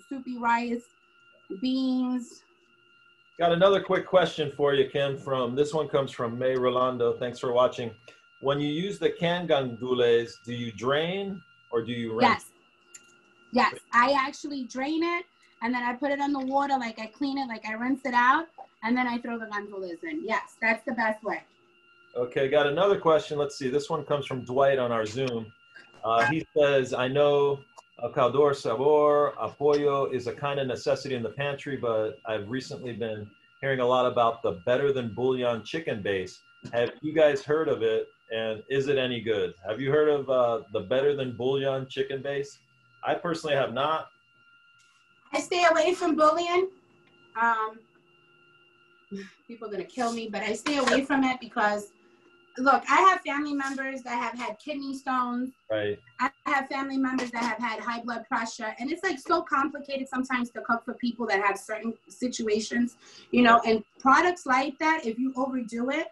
[0.09, 0.85] soupy rice,
[1.61, 2.43] beans.
[3.39, 5.17] Got another quick question for you, Kim.
[5.17, 7.17] From this one comes from May Rolando.
[7.19, 7.91] Thanks for watching.
[8.43, 11.41] When you use the canned gandules, do you drain
[11.73, 12.23] or do you rinse?
[12.23, 12.47] Yes.
[13.53, 15.25] Yes, I actually drain it
[15.63, 18.03] and then I put it on the water, like I clean it, like I rinse
[18.05, 18.47] it out,
[18.83, 20.23] and then I throw the gandules in.
[20.25, 21.43] Yes, that's the best way.
[22.17, 23.39] Okay, got another question.
[23.39, 23.69] Let's see.
[23.69, 25.53] This one comes from Dwight on our Zoom.
[26.03, 27.61] Uh, he says, I know
[28.03, 32.95] a caldor sabor, apoyo is a kind of necessity in the pantry, but I've recently
[32.95, 36.41] been hearing a lot about the better than bouillon chicken base.
[36.73, 38.09] Have you guys heard of it?
[38.33, 39.55] And is it any good?
[39.67, 42.59] Have you heard of uh, the better than bouillon chicken base?
[43.05, 44.09] I personally have not.
[45.33, 46.69] I stay away from bouillon.
[47.41, 47.79] Um,
[49.47, 51.93] people are gonna kill me, but I stay away from it because
[52.59, 55.51] look, I have family members that have had kidney stones.
[55.71, 55.99] Right.
[56.21, 60.09] I have family members that have had high blood pressure, and it's like so complicated
[60.09, 62.97] sometimes to cook for people that have certain situations,
[63.31, 63.61] you know.
[63.67, 66.09] And products like that, if you overdo it,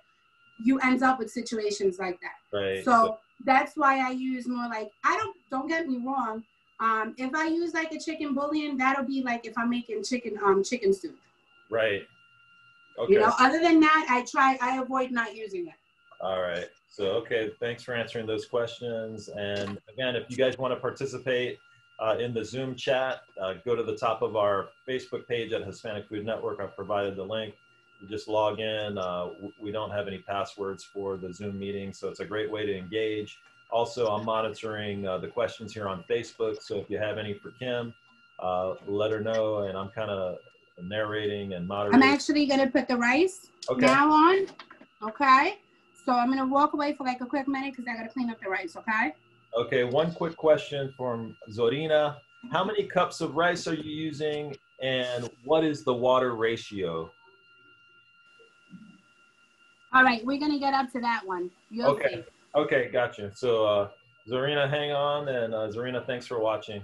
[0.64, 2.56] you end up with situations like that.
[2.56, 2.84] Right.
[2.84, 5.36] So that's why I use more like I don't.
[5.50, 6.42] Don't get me wrong.
[6.80, 10.38] Um, if I use like a chicken bouillon, that'll be like if I'm making chicken
[10.44, 11.16] um chicken soup.
[11.70, 12.06] Right.
[12.98, 13.14] Okay.
[13.14, 15.74] You know, other than that, I try I avoid not using it.
[16.20, 16.66] All right.
[16.90, 19.28] So okay, thanks for answering those questions.
[19.28, 21.58] And again, if you guys want to participate
[22.00, 25.64] uh, in the Zoom chat, uh, go to the top of our Facebook page at
[25.64, 26.60] Hispanic Food Network.
[26.60, 27.54] I've provided the link.
[28.00, 28.98] You just log in.
[28.98, 29.28] Uh,
[29.60, 32.76] we don't have any passwords for the Zoom meeting, so it's a great way to
[32.76, 33.38] engage.
[33.70, 36.62] Also, I'm monitoring uh, the questions here on Facebook.
[36.62, 37.92] So if you have any for Kim,
[38.38, 39.64] uh, let her know.
[39.64, 40.38] And I'm kind of
[40.82, 42.02] narrating and moderating.
[42.02, 43.86] I'm actually going to put the rice okay.
[43.86, 44.46] now on.
[45.02, 45.58] Okay.
[46.04, 48.08] So I'm going to walk away for like a quick minute because I got to
[48.08, 48.76] clean up the rice.
[48.76, 49.12] Okay.
[49.56, 49.84] Okay.
[49.84, 52.16] One quick question from Zorina.
[52.52, 57.10] How many cups of rice are you using and what is the water ratio?
[59.92, 60.24] All right.
[60.24, 61.50] We're going to get up to that one.
[61.70, 62.16] You'll okay.
[62.16, 62.24] See.
[62.54, 63.30] Okay, gotcha.
[63.34, 63.88] So, uh,
[64.28, 66.82] Zarina, hang on, and uh, Zarina, thanks for watching.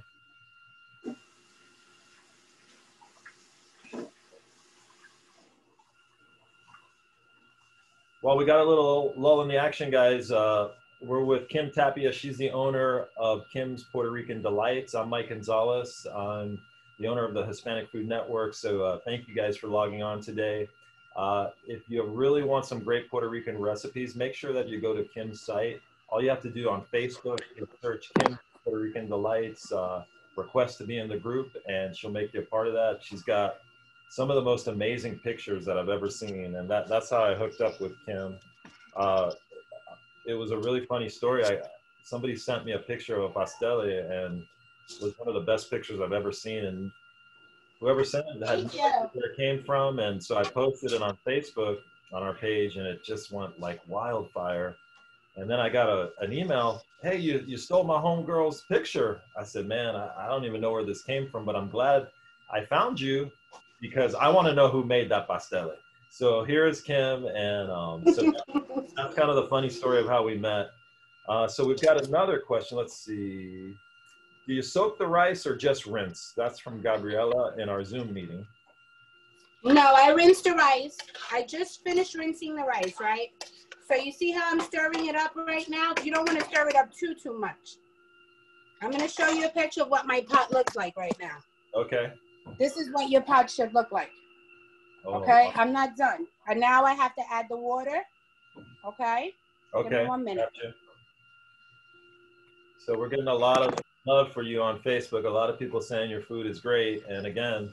[8.25, 10.31] Well, we got a little lull in the action, guys.
[10.31, 10.71] Uh,
[11.03, 12.11] we're with Kim Tapia.
[12.11, 14.95] She's the owner of Kim's Puerto Rican Delights.
[14.95, 16.07] I'm Mike Gonzalez.
[16.07, 16.59] I'm
[16.99, 18.55] the owner of the Hispanic Food Network.
[18.55, 20.71] So uh, thank you guys for logging on today.
[21.15, 24.95] Uh, if you really want some great Puerto Rican recipes, make sure that you go
[24.95, 25.83] to Kim's site.
[26.09, 30.03] All you have to do on Facebook is search Kim Puerto Rican Delights, uh,
[30.35, 33.01] request to be in the group, and she'll make you a part of that.
[33.03, 33.57] She's got
[34.11, 37.35] some of the most amazing pictures that I've ever seen, and that, that's how I
[37.35, 38.39] hooked up with Kim.
[38.97, 39.33] Uh,
[40.27, 41.45] it was a really funny story.
[41.45, 41.59] I,
[42.05, 44.45] somebody sent me a picture of a pastele, and
[44.89, 46.65] it was one of the best pictures I've ever seen.
[46.65, 46.91] And
[47.81, 51.19] whoever sent it had no where it came from, and so I posted it on
[51.27, 51.79] Facebook
[52.13, 54.77] on our page, and it just went like wildfire.
[55.37, 59.23] And then I got a, an email, hey, you, you stole my homegirl's picture.
[59.37, 62.07] I said, man, I, I don't even know where this came from, but I'm glad
[62.53, 63.33] I found you
[63.85, 65.75] because I want to know who made that pastele.
[66.09, 68.33] So here is Kim, and um, so
[68.97, 70.69] that's kind of the funny story of how we met.
[71.29, 72.79] Uh, so we've got another question.
[72.79, 73.75] Let's see.
[74.47, 76.33] Do you soak the rice or just rinse?
[76.35, 78.47] That's from Gabriella in our Zoom meeting.
[79.65, 80.97] No, I rinsed the rice.
[81.31, 83.29] I just finished rinsing the rice, right?
[83.87, 85.93] So you see how I'm stirring it up right now?
[86.03, 87.77] You don't want to stir it up too, too much.
[88.81, 91.37] I'm going to show you a picture of what my pot looks like right now.
[91.75, 92.13] Okay.
[92.59, 94.11] This is what your pot should look like.
[95.05, 96.27] Oh, okay, I'm not done.
[96.49, 98.03] And now I have to add the water.
[98.87, 99.33] Okay.
[99.75, 100.07] Okay.
[100.07, 100.49] one minute.
[100.55, 100.75] Gotcha.
[102.79, 103.75] So we're getting a lot of
[104.07, 105.25] love for you on Facebook.
[105.25, 107.03] A lot of people saying your food is great.
[107.09, 107.73] And again,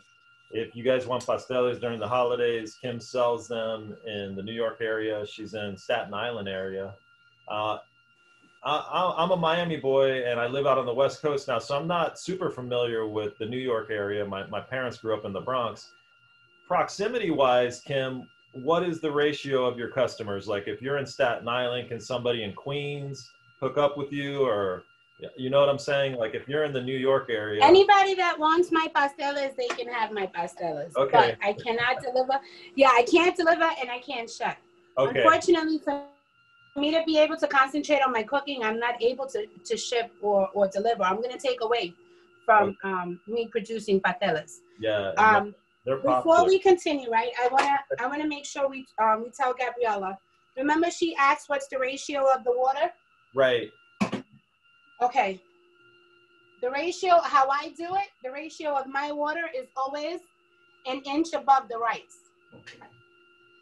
[0.52, 4.78] if you guys want pasteles during the holidays, Kim sells them in the New York
[4.82, 5.26] area.
[5.26, 6.96] She's in Staten Island area.
[7.48, 7.78] Uh,
[8.64, 11.76] I, am a Miami boy and I live out on the West Coast now, so
[11.78, 14.24] I'm not super familiar with the New York area.
[14.26, 15.92] My, my parents grew up in the Bronx.
[16.68, 20.48] Proximity wise, Kim, what is the ratio of your customers?
[20.48, 24.84] Like if you're in Staten Island, can somebody in Queens hook up with you or
[25.38, 26.16] you know what I'm saying?
[26.16, 27.64] Like if you're in the New York area.
[27.64, 30.96] Anybody that wants my pasteles, they can have my pasteles.
[30.96, 31.36] Okay.
[31.40, 32.40] But I cannot deliver.
[32.76, 34.58] Yeah, I can't deliver and I can't shut.
[34.98, 35.20] Okay.
[35.20, 36.04] Unfortunately, for
[36.76, 40.12] me to be able to concentrate on my cooking, I'm not able to, to ship
[40.22, 41.04] or, or deliver.
[41.04, 41.94] I'm going to take away
[42.46, 44.60] from um, me producing pasteles.
[44.80, 45.12] Yeah.
[45.18, 45.54] Um,
[45.86, 47.32] before we continue, right?
[47.42, 50.18] I want to I want to make sure we um, we tell Gabriella.
[50.56, 52.92] Remember, she asked, "What's the ratio of the water?"
[53.34, 53.72] Right.
[55.02, 55.42] Okay.
[56.62, 60.20] The ratio, how I do it, the ratio of my water is always
[60.86, 62.30] an inch above the rice.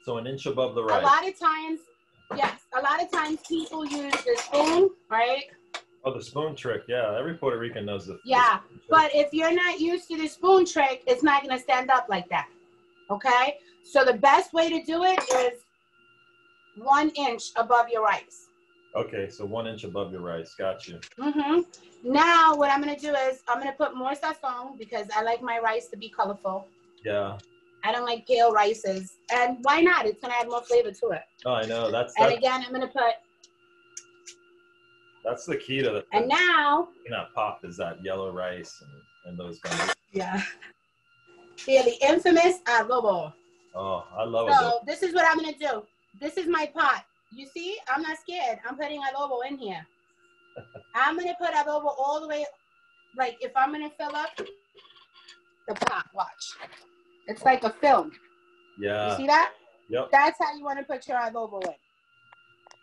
[0.04, 1.02] So an inch above the rice.
[1.02, 1.80] A lot of times,
[2.36, 5.44] yes, a lot of times people use the spoon, right?
[6.06, 6.84] Oh, the spoon trick.
[6.88, 8.20] Yeah, every Puerto Rican knows the.
[8.24, 11.62] Yeah, the but if you're not used to the spoon trick, it's not going to
[11.62, 12.48] stand up like that.
[13.10, 13.58] Okay?
[13.84, 15.62] So the best way to do it is
[16.78, 18.48] one inch above your rice.
[18.96, 20.56] Okay, so one inch above your rice.
[20.56, 21.00] Got you.
[21.20, 22.12] Mm-hmm.
[22.12, 25.22] Now, what I'm going to do is I'm going to put more sazon because I
[25.22, 26.66] like my rice to be colorful.
[27.04, 27.38] Yeah.
[27.84, 29.18] I don't like pale rices.
[29.34, 30.06] And why not?
[30.06, 31.22] It's going to add more flavor to it.
[31.46, 31.92] Oh, I know.
[31.92, 33.14] That's, that's and again, I'm going to put.
[35.24, 36.06] That's the key to the.
[36.12, 36.90] And now.
[37.10, 39.94] Not pop is that yellow rice and, and those guys.
[40.12, 40.42] Yeah.
[41.68, 43.34] Yeah, the infamous uh, adobo.
[43.76, 44.56] Oh, I love it.
[44.56, 45.84] So, this is what I'm going to do.
[46.20, 47.06] This is my pot.
[47.32, 48.60] You see, I'm not scared.
[48.68, 49.86] I'm putting adobo in here.
[50.96, 52.46] I'm gonna put adobo all the way,
[53.18, 54.30] like if I'm gonna fill up
[55.68, 56.58] the pot, watch.
[57.30, 58.12] It's like a film.
[58.80, 59.12] Yeah.
[59.12, 59.54] You see that?
[59.90, 60.10] Yep.
[60.12, 61.74] That's how you want to put your adobo in.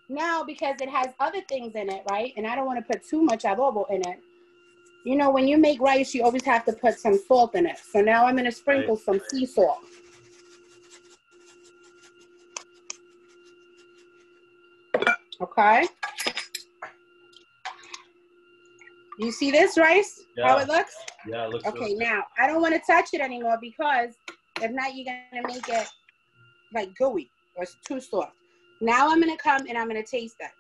[0.08, 2.32] Now, because it has other things in it, right?
[2.36, 4.20] And I don't want to put too much adobo in it.
[5.04, 7.78] You know, when you make rice, you always have to put some salt in it.
[7.78, 9.04] So now I'm going to sprinkle right.
[9.04, 9.78] some sea salt.
[15.40, 15.86] Okay.
[19.18, 20.20] You see this rice?
[20.36, 20.48] Yeah.
[20.48, 20.94] How it looks?
[21.26, 21.74] Yeah, it looks good.
[21.74, 24.14] Okay, now I don't want to touch it anymore because
[24.60, 25.86] if not, you're gonna make it
[26.74, 28.32] like gooey or it's too soft.
[28.80, 30.52] Now I'm gonna come and I'm gonna taste that.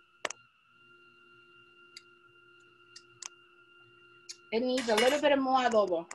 [4.52, 6.06] It needs a little bit of more adobo.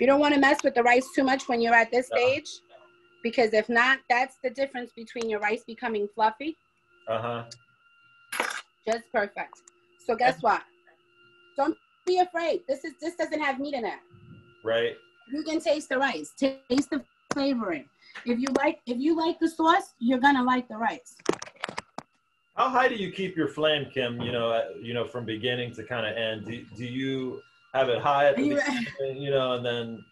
[0.00, 2.18] You don't want to mess with the rice too much when you're at this uh-uh.
[2.18, 2.50] stage,
[3.22, 6.56] because if not, that's the difference between your rice becoming fluffy.
[7.08, 7.44] Uh huh.
[8.86, 9.62] Just perfect.
[10.04, 10.62] So guess what?
[11.56, 12.62] Don't be afraid.
[12.68, 13.98] This is this doesn't have meat in it.
[14.64, 14.94] Right.
[15.32, 16.32] You can taste the rice.
[16.38, 17.88] Taste the flavoring.
[18.26, 21.16] If you like if you like the sauce, you're gonna like the rice.
[22.56, 24.20] How high do you keep your flame, Kim?
[24.20, 26.44] You know, you know, from beginning to kind of end.
[26.44, 27.40] Do, do you
[27.72, 30.04] have it high at the you, beginning, you know, and then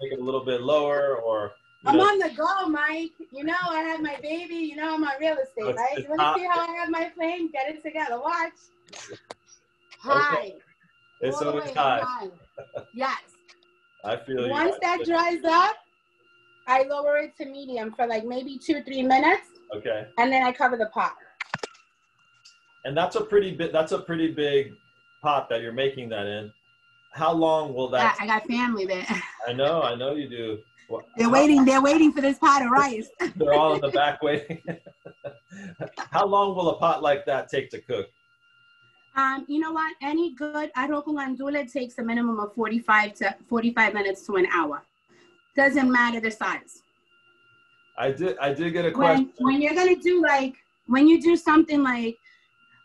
[0.00, 1.52] make it a little bit lower or
[1.86, 2.02] I'm know.
[2.02, 3.12] on the go, Mike.
[3.30, 4.56] You know, I have my baby.
[4.56, 5.88] You know, I'm on real estate, it's, right?
[5.92, 7.50] It's you want to see how I have my flame?
[7.52, 8.20] Get it together.
[8.20, 8.52] Watch.
[10.00, 10.36] Hi.
[10.36, 10.54] Okay.
[11.20, 12.00] It's all the always high.
[12.02, 12.28] high.
[12.94, 13.20] yes.
[14.04, 14.50] I feel you.
[14.50, 15.76] Once that dries up,
[16.66, 20.06] I lower it to medium for like maybe two, three minutes, Okay.
[20.18, 21.14] and then I cover the pot.
[22.84, 23.72] And that's a pretty big.
[23.72, 24.74] That's a pretty big
[25.22, 26.52] pot that you're making that in.
[27.12, 28.16] How long will I, that?
[28.20, 29.06] I got family there.
[29.48, 29.82] I know.
[29.82, 30.58] I know you do.
[30.88, 31.64] Well, They're waiting.
[31.64, 33.08] They're waiting for this pot of rice.
[33.36, 34.62] They're all in the back waiting.
[36.10, 38.06] How long will a pot like that take to cook?
[39.16, 39.94] Um, you know what?
[40.02, 44.46] Any good arroz con gandule takes a minimum of 45 to 45 minutes to an
[44.52, 44.82] hour.
[45.56, 46.82] Doesn't matter the size.
[47.98, 48.36] I did.
[48.38, 49.32] I did get a When question.
[49.38, 50.54] when you're gonna do like
[50.86, 52.18] when you do something like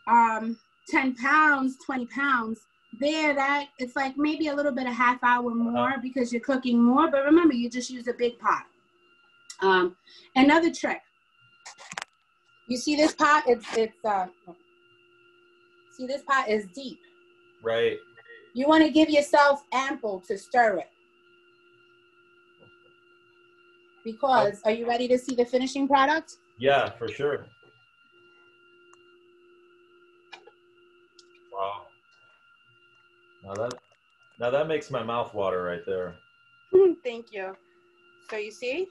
[0.08, 0.58] um
[0.90, 2.62] 10 pounds, 20 pounds,
[3.00, 6.82] there that it's like maybe a little bit a half hour more because you're cooking
[6.82, 7.10] more.
[7.10, 8.64] But remember, you just use a big pot.
[9.62, 9.96] Um,
[10.36, 11.02] another trick.
[12.68, 13.44] You see this pot?
[13.48, 14.28] It's it's uh.
[15.98, 17.00] See this pot is deep.
[17.64, 17.98] Right.
[18.54, 20.90] You want to give yourself ample to stir it.
[24.04, 26.38] Because, are you ready to see the finishing product?
[26.58, 27.46] Yeah, for sure.
[33.44, 33.74] Now that
[34.40, 36.16] now that makes my mouth water right there.
[37.04, 37.56] Thank you.
[38.30, 38.88] So you see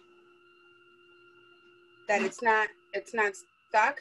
[2.09, 3.33] that it's not it's not
[3.69, 3.97] stuck.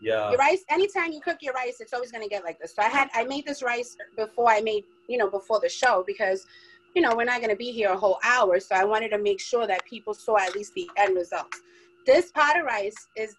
[0.00, 0.30] Yeah.
[0.30, 2.74] Your rice, anytime you cook your rice, it's always gonna get like this.
[2.74, 6.04] So I had I made this rice before I made, you know, before the show
[6.06, 6.46] because
[6.94, 8.60] you know, we're not gonna be here a whole hour.
[8.60, 11.52] So I wanted to make sure that people saw at least the end result.
[12.06, 13.36] This pot of rice is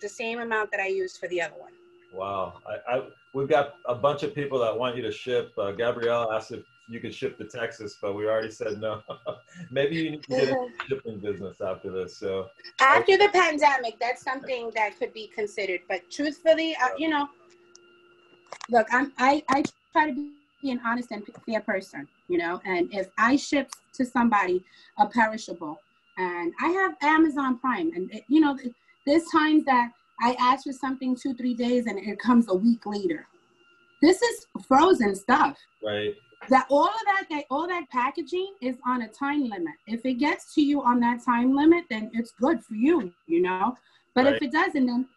[0.00, 1.72] the same amount that I used for the other one.
[2.12, 2.60] Wow.
[2.66, 3.02] I, I
[3.32, 5.52] we've got a bunch of people that want you to ship.
[5.56, 9.02] Uh, Gabrielle asked if you could ship to Texas, but we already said no.
[9.70, 12.16] Maybe you need to get into shipping business after this.
[12.16, 12.50] So
[12.80, 15.80] After the pandemic, that's something that could be considered.
[15.88, 17.28] But truthfully, uh, you know,
[18.68, 20.30] look, I'm I I try to
[20.62, 22.60] be an honest and fair person, you know.
[22.66, 24.62] And if I ship to somebody
[24.98, 25.80] a perishable,
[26.18, 28.58] and I have Amazon Prime, and it, you know,
[29.06, 29.92] there's times that
[30.22, 33.26] I ask for something two three days and it comes a week later.
[34.00, 36.14] This is frozen stuff right.
[36.48, 39.74] that all of that, that all that packaging is on a time limit.
[39.86, 43.42] If it gets to you on that time limit, then it's good for you, you
[43.42, 43.76] know.
[44.14, 44.36] But Right.
[44.36, 45.08] if it doesn't, then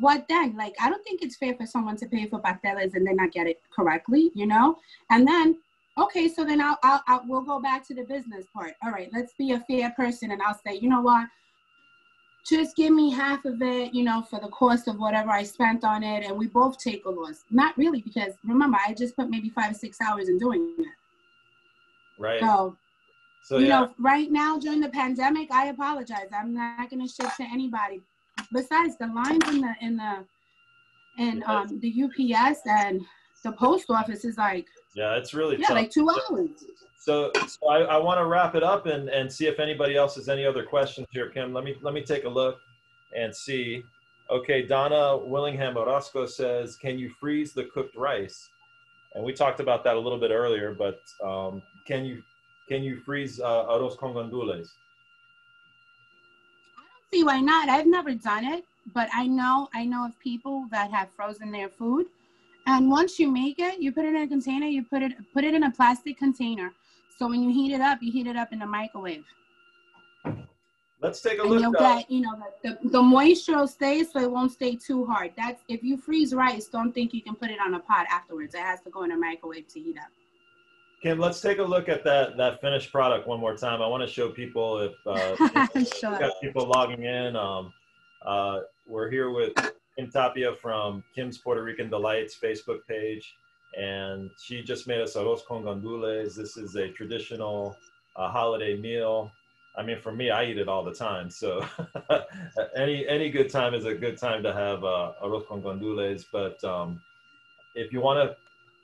[0.00, 0.56] what then?
[0.56, 3.32] Like I don't think it's fair for someone to pay for pasteles and then not
[3.32, 4.76] get it correctly, you know.
[5.10, 5.58] And then
[5.98, 8.72] okay, so then I'll, I'll, I'll we'll go back to the business part.
[8.82, 11.28] All right, let's be a fair person, and I'll say, you know what?
[12.46, 15.84] Just give me half of it, you know, for the cost of whatever I spent
[15.84, 17.44] on it, and we both take a loss.
[17.50, 20.86] Not really, because remember, I just put maybe five or six hours in doing it.
[22.18, 22.40] Right.
[22.40, 22.76] So,
[23.44, 23.80] So you yeah.
[23.80, 26.28] know, right now during the pandemic, I apologize.
[26.34, 28.00] I'm not going to ship to anybody.
[28.52, 30.24] Besides, the lines in the in the
[31.18, 33.02] in um, the UPS and
[33.44, 35.76] the post office is like Yeah, it's really yeah, tough.
[35.76, 36.50] like two hours.
[37.00, 40.16] So, so I, I want to wrap it up and, and see if anybody else
[40.16, 41.54] has any other questions here, Kim.
[41.54, 42.60] Let me let me take a look
[43.16, 43.82] and see.
[44.28, 48.50] Okay, Donna Willingham Orozco says, "Can you freeze the cooked rice?"
[49.14, 52.22] And we talked about that a little bit earlier, but um, can you
[52.68, 54.68] can you freeze uh, arroz con gandules?
[56.76, 57.70] I don't see why not?
[57.70, 61.70] I've never done it, but I know I know of people that have frozen their
[61.70, 62.08] food.
[62.66, 64.66] And once you make it, you put it in a container.
[64.66, 66.74] You put it put it in a plastic container.
[67.16, 69.24] So when you heat it up, you heat it up in the microwave.
[71.02, 71.62] Let's take a and look.
[71.62, 75.06] you'll get, you know, the, the, the moisture will stay so it won't stay too
[75.06, 75.32] hard.
[75.36, 78.54] That's if you freeze rice, don't think you can put it on a pot afterwards.
[78.54, 80.10] It has to go in a microwave to heat up.
[81.02, 83.80] Kim, let's take a look at that that finished product one more time.
[83.80, 85.66] I want to show people if uh,
[85.98, 86.18] sure.
[86.18, 87.34] got people logging in.
[87.34, 87.72] Um,
[88.26, 89.54] uh, we're here with
[89.96, 93.34] Kim Tapia from Kim's Puerto Rican Delights Facebook page,
[93.76, 96.34] and she just made us arroz con gandules.
[96.34, 97.76] This is a traditional
[98.16, 99.30] uh, holiday meal.
[99.76, 101.30] I mean, for me, I eat it all the time.
[101.30, 101.64] So
[102.76, 106.24] any any good time is a good time to have uh, arroz con gandules.
[106.30, 107.00] But um,
[107.74, 108.36] if you want to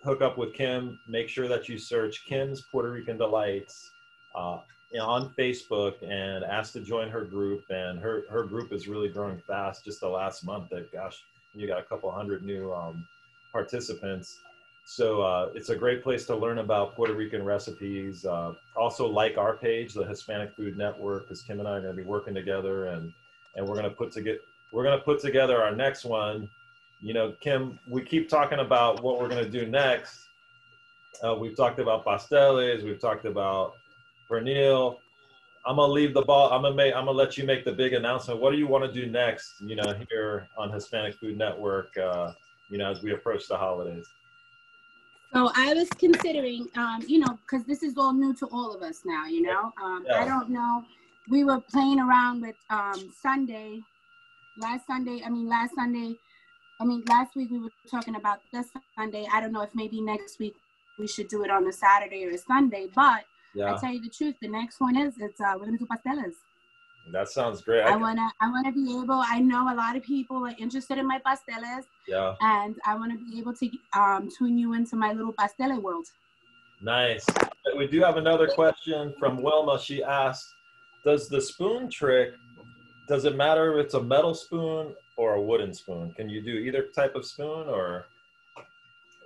[0.05, 3.91] hook up with Kim, make sure that you search Kim's Puerto Rican Delights
[4.35, 4.59] uh,
[5.01, 7.65] on Facebook and ask to join her group.
[7.71, 9.85] And her, her group is really growing fast.
[9.85, 11.25] Just the last month, that gosh,
[11.55, 13.07] you got a couple hundred new um,
[13.53, 14.39] participants.
[14.89, 18.25] So uh, it's a great place to learn about Puerto Rican recipes.
[18.25, 21.95] Uh, also, like our page, the Hispanic Food Network, because Kim and I are going
[21.95, 23.13] to be working together, and
[23.57, 24.39] and we're going to put together
[24.73, 26.49] we're going to put together our next one
[27.01, 30.29] you know, Kim, we keep talking about what we're going to do next.
[31.23, 32.83] Uh, we've talked about pasteles.
[32.83, 33.75] We've talked about
[34.31, 34.99] pernil.
[35.65, 36.53] I'm gonna leave the ball.
[36.53, 36.95] I'm gonna make.
[36.95, 38.41] I'm gonna let you make the big announcement.
[38.41, 39.55] What do you want to do next?
[39.61, 41.97] You know, here on Hispanic Food Network.
[41.97, 42.33] Uh,
[42.71, 44.07] you know, as we approach the holidays.
[45.37, 48.81] So I was considering, um, you know, because this is all new to all of
[48.81, 49.71] us now, you know.
[49.83, 50.23] Um, Yeah.
[50.23, 50.83] I don't know.
[51.29, 53.83] We were playing around with um, Sunday,
[54.57, 55.21] last Sunday.
[55.27, 56.17] I mean, last Sunday.
[56.81, 59.27] I mean, last week we were talking about this Sunday.
[59.31, 60.57] I don't know if maybe next week
[60.99, 62.87] we should do it on a Saturday or a Sunday.
[62.95, 63.25] But
[63.55, 65.85] Yeah, I tell you the truth, the next one is it's uh, we're gonna do
[65.85, 66.37] pasteles.
[67.13, 67.83] That sounds great.
[67.83, 69.23] I I wanna I wanna be able.
[69.27, 73.13] I know a lot of people are interested in my pasteles, yeah, and I want
[73.13, 76.07] to be able to um, tune you into my little pastele world.
[76.83, 77.25] nice.
[77.77, 79.79] We do have another question from Wilma.
[79.81, 80.49] She asked,
[81.05, 82.35] "Does the spoon trick?
[83.09, 86.13] Does it matter if it's a metal spoon or a wooden spoon?
[86.17, 88.07] Can you do either type of spoon, or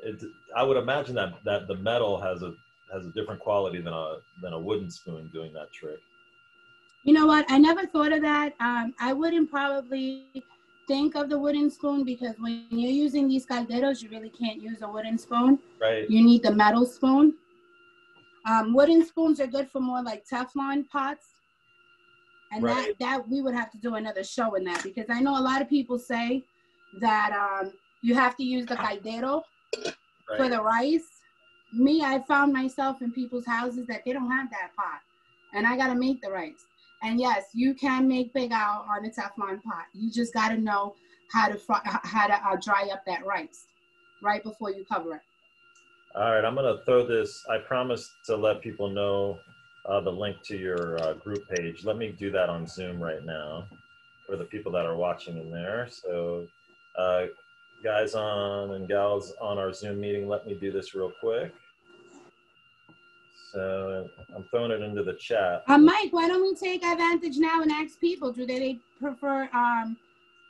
[0.03, 0.22] it,
[0.57, 2.55] I would imagine that that the metal has a
[2.93, 6.01] has a different quality than a than a wooden spoon doing that trick.
[7.05, 7.46] You know what?
[7.48, 8.55] I never thought of that.
[8.61, 10.44] Um, I wouldn't probably
[10.86, 14.82] think of the wooden spoon because when you're using these calderos, you really can't use
[14.82, 15.59] a wooden spoon.
[15.80, 16.09] Right?
[16.11, 17.34] You need the metal spoon.
[18.46, 21.26] Um, wooden spoons are good for more like Teflon pots.
[22.53, 22.96] And Right.
[22.98, 25.40] that, that we would have to do another show in that because I know a
[25.40, 26.44] lot of people say
[27.01, 27.72] that um,
[28.03, 29.42] you have to use the caldero
[30.36, 31.09] for the rice.
[31.72, 35.01] Me, I found myself in people's houses that they don't have that pot,
[35.55, 36.66] and I gotta make the rice.
[37.03, 39.86] And yes, you can make big pegao on a Teflon pot.
[39.94, 40.94] You just gotta know
[41.32, 43.66] how to fry, how to uh, dry up that rice
[44.22, 45.22] right before you cover it.
[46.14, 47.44] All right, I'm gonna throw this.
[47.48, 49.38] I promised to let people know
[49.86, 51.84] uh, the link to your uh, group page.
[51.84, 53.66] Let me do that on Zoom right now
[54.26, 55.88] for the people that are watching in there.
[55.90, 56.46] So,
[56.98, 57.26] uh,
[57.82, 61.55] guys on and gals on our Zoom meeting, let me do this real quick.
[63.53, 65.64] So I'm throwing it into the chat.
[65.66, 68.32] Uh, Mike, why don't we take advantage now and ask people?
[68.32, 69.96] Do they prefer um,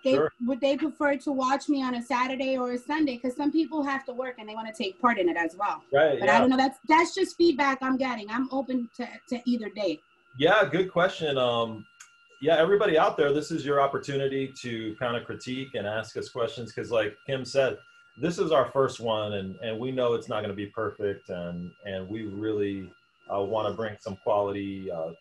[0.04, 0.32] they Sure.
[0.46, 3.16] would they prefer to watch me on a Saturday or a Sunday?
[3.16, 5.56] Because some people have to work and they want to take part in it as
[5.56, 5.82] well.
[5.92, 6.18] Right.
[6.18, 6.56] But I don't know.
[6.56, 8.30] That's that's just feedback I'm getting.
[8.30, 10.00] I'm open to, to either day.
[10.38, 11.36] Yeah, good question.
[11.36, 11.84] Um,
[12.40, 16.30] yeah, everybody out there, this is your opportunity to kind of critique and ask us
[16.30, 17.76] questions because, like Kim said,
[18.20, 21.28] this is our first one, and and we know it's not going to be perfect,
[21.30, 22.90] and and we really
[23.32, 25.12] uh, want to bring some quality uh,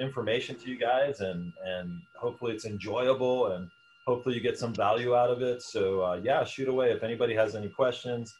[0.00, 3.68] information to you guys, and and hopefully it's enjoyable, and
[4.06, 5.62] hopefully you get some value out of it.
[5.62, 8.34] So uh, yeah, shoot away if anybody has any questions.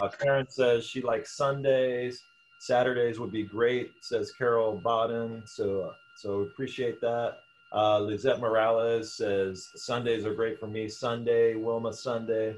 [0.00, 2.22] Uh, Karen says she likes Sundays.
[2.58, 5.42] Saturdays would be great, says Carol Bodden.
[5.46, 7.38] So, so appreciate that.
[7.72, 10.88] Uh, Lizette Morales says Sundays are great for me.
[10.88, 12.56] Sunday, Wilma Sunday.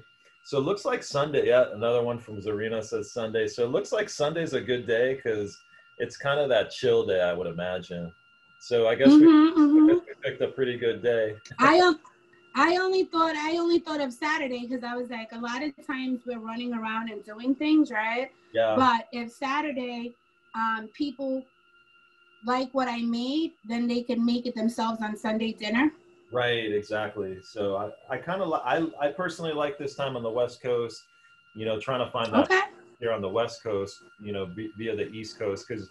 [0.49, 1.49] So it looks like Sunday.
[1.49, 3.49] Yeah, another one from Zarina says Sunday.
[3.49, 5.61] So it looks like Sunday's a good day because
[5.99, 8.11] it's kind of that chill day, I would imagine.
[8.59, 9.89] So I guess, we, Mhm, I mhm.
[9.89, 11.37] guess we picked a pretty good day.
[11.59, 11.93] I
[12.55, 15.71] I only thought I only thought of Saturday because I was like a lot of
[15.87, 18.31] times we're running around and doing things right.
[18.55, 18.75] Yeah.
[18.75, 20.15] But if Saturday,
[20.55, 21.45] um, people
[22.47, 25.93] like what I made, then they can make it themselves on Sunday dinner.
[26.31, 27.39] Right, exactly.
[27.43, 30.63] So I, I kind of, li- I, I personally like this time on the West
[30.63, 31.09] Coast,
[31.55, 32.61] you know, trying to find that Okay.
[33.01, 35.91] here on the West Coast, you know, be, via the East Coast, because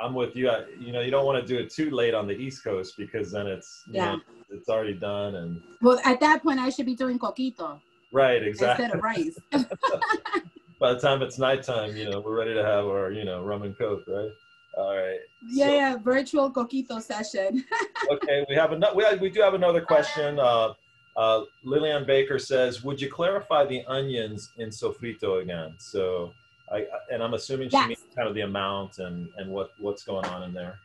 [0.00, 0.48] I'm with you.
[0.48, 2.96] I, you know, you don't want to do it too late on the East Coast
[2.96, 4.12] because then it's, you Yeah.
[4.12, 4.20] know,
[4.50, 5.34] it's already done.
[5.36, 7.80] And Well, at that point, I should be doing coquito
[8.12, 8.84] right, exactly.
[8.86, 9.38] instead of rice.
[10.78, 13.62] By the time it's nighttime, you know, we're ready to have our, you know, rum
[13.62, 14.30] and coke, right?
[14.76, 15.20] All right.
[15.48, 17.64] yeah, So- yeah, virtual coquito session.
[18.10, 18.94] okay, we have another.
[18.94, 20.38] We, we do have another question.
[20.38, 20.74] Uh,
[21.16, 26.32] uh, Lillian Baker says, "Would you clarify the onions in sofrito again?" So,
[26.70, 27.88] I and I'm assuming she Yes.
[27.88, 30.78] means kind of the amount and and what what's going on in there.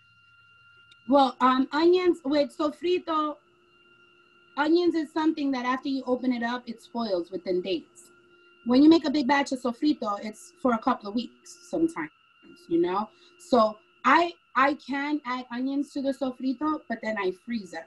[1.10, 3.36] Well, um, onions with sofrito,
[4.56, 8.12] onions is something that after you open it up, it spoils within days.
[8.66, 12.12] When you make a big batch of sofrito, it's for a couple of weeks sometimes,
[12.68, 13.10] you know.
[13.40, 17.86] So I I can add onions to the sofrito, but then I freeze it.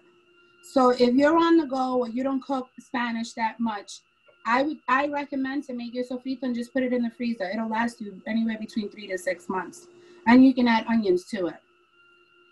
[0.63, 4.01] So if you're on the go or you don't cook Spanish that much,
[4.47, 7.51] I would I recommend to make your sofrito and just put it in the freezer.
[7.51, 9.87] It'll last you anywhere between three to six months,
[10.27, 11.57] and you can add onions to it.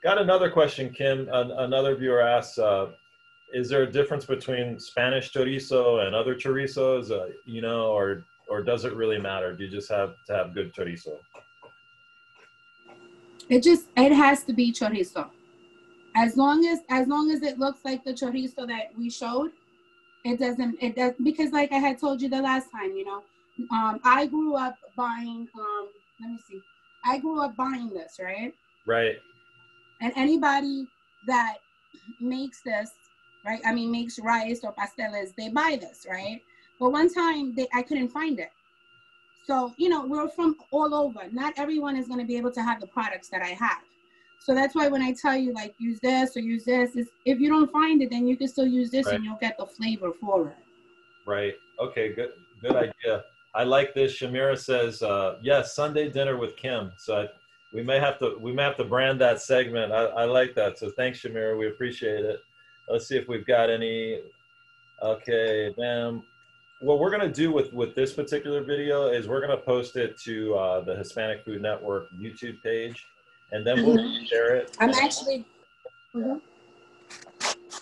[0.03, 1.29] Got another question, Kim.
[1.33, 2.93] An, another viewer asks, uh,
[3.55, 7.11] "Is there a difference between Spanish chorizo and other chorizos?
[7.11, 9.55] Uh, you know, or or does it really matter?
[9.55, 11.19] Do you just have to have good chorizo?"
[13.49, 15.29] It just it has to be chorizo.
[16.15, 19.53] As long as as long as it looks like the chorizo that we showed,
[20.25, 23.23] it doesn't it does because like I had told you the last time, you know,
[23.71, 25.89] um, I grew up buying um
[26.21, 26.61] let me see.
[27.05, 28.55] I grew up buying this, right?
[28.87, 29.17] Right.
[30.01, 30.87] And anybody
[31.27, 31.57] that
[32.21, 32.91] makes this,
[33.45, 33.61] right?
[33.65, 36.41] I mean makes rice or pasteles, they buy this, right?
[36.79, 38.53] But one time they I couldn't find it.
[39.45, 41.21] So, you know, we're from all over.
[41.33, 43.83] Not everyone is going to be able to have the products that I have.
[44.39, 47.49] So that's why when I tell you like use this or use this, if you
[47.49, 49.17] don't find it, then you can still use this right.
[49.17, 50.57] and you'll get the flavor for it.
[51.27, 51.55] Right.
[51.81, 52.13] Okay.
[52.13, 52.31] Good.
[52.61, 53.25] Good idea.
[53.55, 54.19] I like this.
[54.19, 56.93] Shamira says, uh, yes, Sunday dinner with Kim.
[56.97, 57.29] So I,
[57.73, 59.93] we may have to we may have to brand that segment.
[59.93, 60.79] I, I like that.
[60.79, 61.59] So thanks, Shamira.
[61.59, 62.41] We appreciate it.
[62.89, 64.21] Let's see if we've got any.
[65.03, 66.23] Okay, then
[66.83, 70.55] what we're gonna do with with this particular video is we're gonna post it to
[70.55, 73.07] uh, the Hispanic Food Network YouTube page,
[73.53, 74.25] and then we'll mm-hmm.
[74.25, 74.77] share it.
[74.81, 75.47] I'm actually.
[76.15, 76.39] Mm-hmm.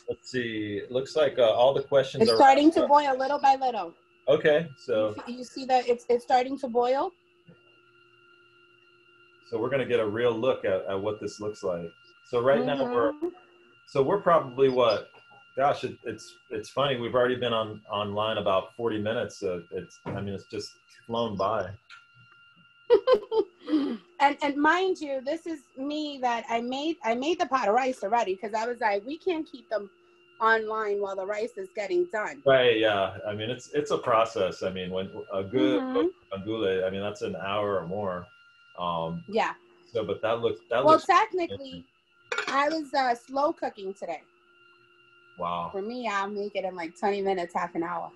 [0.09, 0.81] Let's see.
[0.83, 3.95] It looks like uh, all the questions it's are starting to boil little by little.
[4.29, 7.11] Okay, so you see that it's it's starting to boil.
[9.49, 11.91] So we're gonna get a real look at, at what this looks like.
[12.29, 12.79] So right mm-hmm.
[12.79, 13.13] now we're
[13.89, 15.09] so we're probably what
[15.57, 16.97] gosh it, it's it's funny.
[16.97, 19.43] We've already been on online about 40 minutes.
[19.43, 20.73] It's i mean it's just
[21.07, 21.71] flown by.
[24.21, 27.75] And and mind you this is me that i made i made the pot of
[27.75, 29.89] rice already because i was like we can't keep them
[30.41, 32.43] online while the rice is getting done.
[32.47, 33.17] Right yeah.
[33.27, 34.63] I mean it's it's a process.
[34.63, 36.85] I mean when a good mm-hmm.
[36.85, 38.27] i mean that's an hour or more.
[38.79, 39.55] Um yeah.
[39.93, 41.85] so but that looks that looks well looks technically
[42.49, 44.23] I was uh, slow cooking today.
[45.41, 45.71] Wow.
[45.73, 48.11] For me, I'll make it in like 20 minutes, half an hour.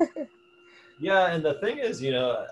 [0.98, 2.46] yeah, and the thing is, you know,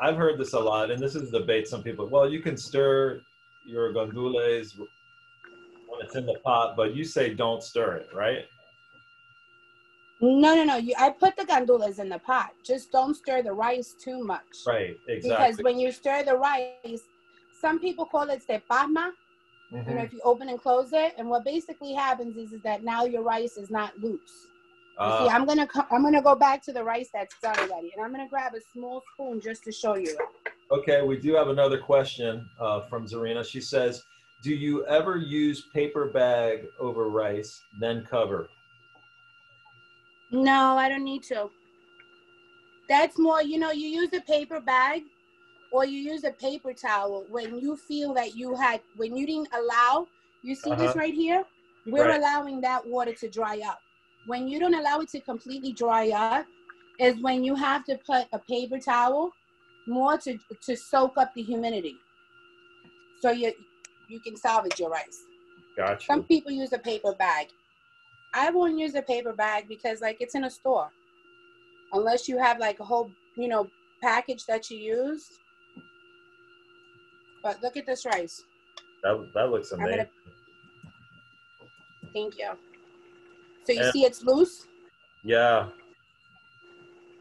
[0.00, 1.66] I've heard this a lot, and this is a debate.
[1.66, 3.22] Some people, well, you can stir
[3.64, 4.86] your gandules when
[6.02, 8.44] it's in the pot, but you say don't stir it, right?
[10.20, 10.76] No, no, no.
[10.76, 12.50] You, I put the gandules in the pot.
[12.62, 14.42] Just don't stir the rice too much.
[14.66, 15.46] Right, exactly.
[15.46, 17.02] Because when you stir the rice,
[17.60, 19.12] some people call it cepama,
[19.72, 19.90] Mm-hmm.
[19.90, 22.82] You know, if you open and close it, and what basically happens is, is that
[22.82, 24.48] now your rice is not loose.
[24.96, 27.92] Uh, see, I'm gonna co- I'm gonna go back to the rice that's done already,
[27.94, 30.16] and I'm gonna grab a small spoon just to show you.
[30.70, 33.44] Okay, we do have another question uh, from Zarina.
[33.44, 34.02] She says,
[34.42, 38.48] "Do you ever use paper bag over rice, then cover?"
[40.30, 41.48] No, I don't need to.
[42.88, 45.02] That's more, you know, you use a paper bag
[45.70, 49.48] or you use a paper towel when you feel that you had when you didn't
[49.54, 50.06] allow
[50.42, 50.86] you see uh-huh.
[50.86, 51.44] this right here?
[51.86, 52.18] We're right.
[52.18, 53.80] allowing that water to dry up.
[54.26, 56.46] When you don't allow it to completely dry up
[56.98, 59.32] is when you have to put a paper towel
[59.86, 61.96] more to to soak up the humidity.
[63.20, 63.52] So you
[64.08, 65.22] you can salvage your rice.
[65.76, 67.48] Gotcha some people use a paper bag.
[68.34, 70.90] I won't use a paper bag because like it's in a store.
[71.92, 73.68] Unless you have like a whole you know
[74.02, 75.30] package that you use
[77.42, 78.44] but look at this rice.
[79.02, 79.96] That, that looks amazing.
[79.96, 80.08] Gonna...
[82.12, 82.50] Thank you.
[83.64, 84.66] So you and, see it's loose?
[85.24, 85.68] Yeah.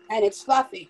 [0.10, 0.90] And it's fluffy.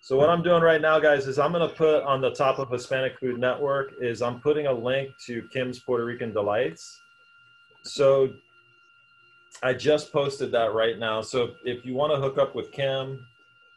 [0.00, 2.58] So what I'm doing right now, guys, is I'm going to put on the top
[2.58, 7.00] of Hispanic Food Network is I'm putting a link to Kim's Puerto Rican Delights.
[7.84, 8.34] So
[9.62, 11.22] I just posted that right now.
[11.22, 13.26] So if you want to hook up with Kim,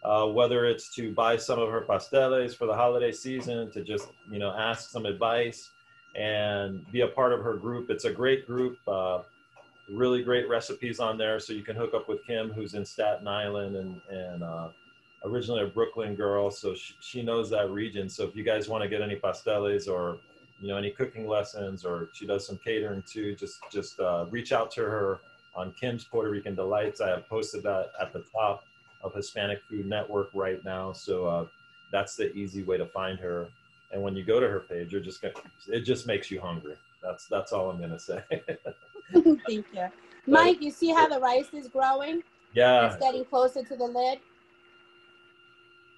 [0.03, 4.09] uh, whether it's to buy some of her pasteles for the holiday season, to just
[4.31, 5.71] you know ask some advice
[6.15, 7.89] and be a part of her group.
[7.89, 9.21] It's a great group, uh,
[9.89, 13.27] really great recipes on there, so you can hook up with Kim, who's in Staten
[13.27, 14.69] Island and and uh,
[15.25, 18.09] originally a Brooklyn girl, so she, she knows that region.
[18.09, 20.19] So if you guys want to get any pasteles or
[20.61, 24.51] you know any cooking lessons, or she does some catering too, just just uh, reach
[24.51, 25.19] out to her
[25.55, 27.01] on Kim's Puerto Rican Delights.
[27.01, 28.63] I have posted that at the top
[29.01, 30.91] of Hispanic Food Network right now.
[30.91, 31.45] So uh,
[31.91, 33.47] that's the easy way to find her.
[33.91, 35.33] And when you go to her page, you're just gonna,
[35.67, 36.75] it just makes you hungry.
[37.01, 38.21] That's that's all I'm gonna say.
[39.13, 39.63] Thank you,
[40.25, 40.61] Mike.
[40.61, 42.21] You see how the rice is growing?
[42.53, 44.19] Yeah, it's getting closer to the lid.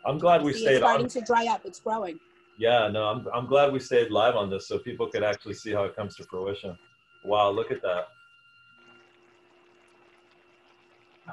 [0.05, 0.71] I'm glad we see, stayed.
[0.73, 1.09] It's starting on.
[1.09, 1.61] to dry up.
[1.65, 2.19] It's growing.
[2.57, 5.71] Yeah, no, I'm I'm glad we stayed live on this so people could actually see
[5.71, 6.77] how it comes to fruition.
[7.23, 8.09] Wow, look at that.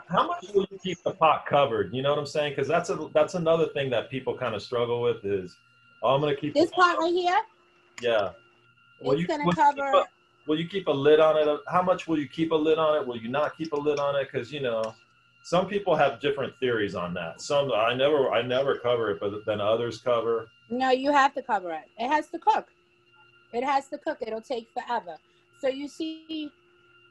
[0.09, 1.95] How much will you keep the pot covered?
[1.95, 2.53] You know what I'm saying?
[2.53, 5.57] Because that's a that's another thing that people kind of struggle with is,
[6.03, 7.41] oh, I'm gonna keep this pot right here.
[8.03, 8.31] Yeah.
[9.01, 9.79] Will it's you, gonna will cover.
[9.79, 10.07] You a,
[10.47, 11.61] will you keep a lid on it?
[11.69, 13.07] How much will you keep a lid on it?
[13.07, 14.29] Will you not keep a lid on it?
[14.31, 14.95] Because you know,
[15.43, 17.41] some people have different theories on that.
[17.41, 20.49] Some I never I never cover it, but then others cover.
[20.71, 21.85] No, you have to cover it.
[21.99, 22.69] It has to cook.
[23.53, 24.19] It has to cook.
[24.21, 25.17] It'll take forever.
[25.61, 26.51] So you see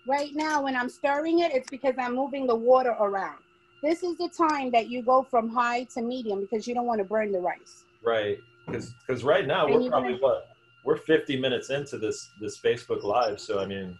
[0.07, 3.39] Right now, when I'm stirring it, it's because I'm moving the water around.
[3.81, 6.99] This is the time that you go from high to medium because you don't want
[6.99, 7.83] to burn the rice.
[8.03, 8.37] Right.
[8.67, 10.21] Because right now we're probably gonna...
[10.21, 10.49] what
[10.83, 13.39] we're 50 minutes into this this Facebook Live.
[13.39, 13.97] So I mean,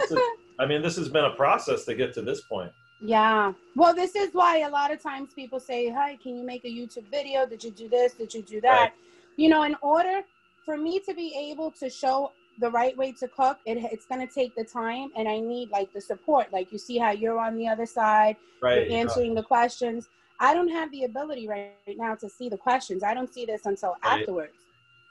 [0.00, 0.18] is,
[0.58, 2.72] I mean this has been a process to get to this point.
[3.00, 3.52] Yeah.
[3.74, 6.68] Well, this is why a lot of times people say, Hi, can you make a
[6.68, 7.46] YouTube video?
[7.46, 8.14] Did you do this?
[8.14, 8.80] Did you do that?
[8.80, 8.92] Right.
[9.36, 10.22] You know, in order
[10.64, 14.26] for me to be able to show the right way to cook, it, it's going
[14.26, 16.52] to take the time and I need like the support.
[16.52, 18.88] Like you see how you're on the other side, right.
[18.88, 20.08] you're answering the questions.
[20.40, 23.02] I don't have the ability right, right now to see the questions.
[23.02, 24.20] I don't see this until right.
[24.20, 24.52] afterwards.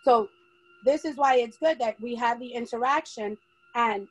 [0.03, 0.29] So
[0.85, 3.37] this is why it's good that we have the interaction
[3.73, 4.07] and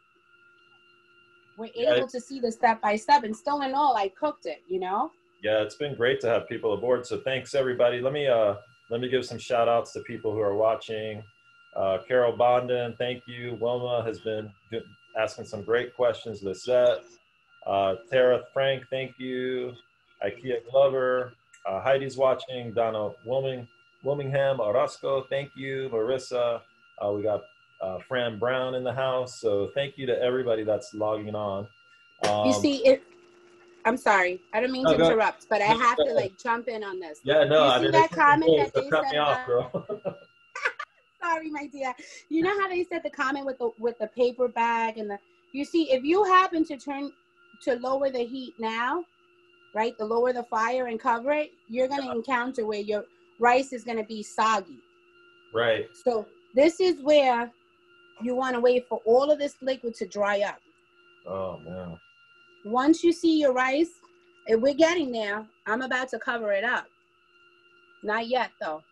[1.57, 2.07] we're able yeah.
[2.07, 5.11] to see the step by step and still in all i cooked it you know
[5.43, 8.55] yeah it's been great to have people aboard so thanks everybody let me uh
[8.91, 11.22] let me give some shout outs to people who are watching
[11.77, 14.51] uh, carol bonden thank you wilma has been
[15.18, 17.05] asking some great questions lisette
[17.66, 19.72] uh, tara frank thank you
[20.25, 21.33] ikea glover
[21.66, 23.66] uh, heidi's watching donna wilming
[24.05, 26.61] wilmingham orozco thank you Marissa,
[27.05, 27.43] uh, we got
[27.85, 29.41] uh, Fran Brown in the house.
[29.41, 31.68] So thank you to everybody that's logging on.
[32.29, 33.03] Um, you see it.
[33.85, 34.41] I'm sorry.
[34.55, 37.20] I don't mean no, to interrupt, but I have to like jump in on this.
[37.22, 37.64] Yeah, no.
[37.64, 39.87] You I see that comment that they cut me off, bro.
[41.25, 41.95] sorry, my dear.
[42.29, 45.18] You know how they said the comment with the with the paper bag and the.
[45.53, 47.12] You see, if you happen to turn
[47.62, 49.05] to lower the heat now,
[49.75, 49.97] right?
[49.99, 53.05] The lower the fire and cover it, you're gonna encounter where your
[53.39, 54.79] rice is gonna be soggy.
[55.53, 55.87] Right.
[56.05, 57.51] So this is where
[58.20, 60.59] you want to wait for all of this liquid to dry up.
[61.27, 61.99] Oh man.
[62.64, 63.91] Once you see your rice,
[64.47, 66.87] if we're getting there, I'm about to cover it up.
[68.03, 68.83] Not yet though.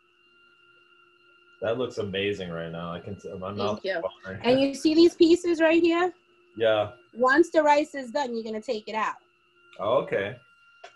[1.63, 2.93] That looks amazing right now.
[2.93, 3.81] I can my mouth.
[3.83, 4.03] Thank you.
[4.43, 6.13] and you see these pieces right here?
[6.57, 6.91] Yeah.
[7.15, 9.15] Once the rice is done, you're gonna take it out.
[9.79, 10.37] Oh, okay.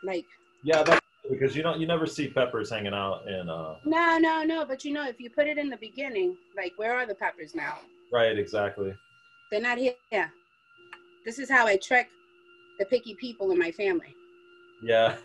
[0.03, 0.25] Like.
[0.64, 1.01] Yeah, that's
[1.31, 3.49] because you don't you never see peppers hanging out in.
[3.49, 4.64] uh No, no, no.
[4.64, 7.55] But you know, if you put it in the beginning, like where are the peppers
[7.55, 7.79] now?
[8.12, 8.93] Right, exactly.
[9.53, 9.95] They're not here.
[11.25, 12.09] This is how I trick
[12.81, 14.14] the picky people in my family.
[14.83, 15.17] Yeah.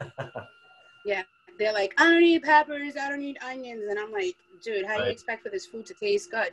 [1.06, 1.24] yeah.
[1.60, 3.84] They're like, I don't need peppers, I don't need onions.
[3.89, 4.99] And I'm like, dude, how right.
[4.99, 6.52] do you expect for this food to taste good?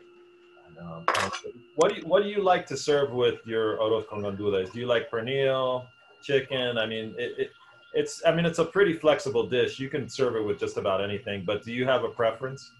[0.81, 1.31] I.
[1.77, 4.73] What do you what do you like to serve with your arroz con gandules?
[4.73, 5.87] Do you like pernil,
[6.23, 6.79] chicken?
[6.79, 7.51] I mean, it, it
[7.95, 9.79] it's I mean it's a pretty flexible dish.
[9.79, 12.71] You can serve it with just about anything, but do you have a preference?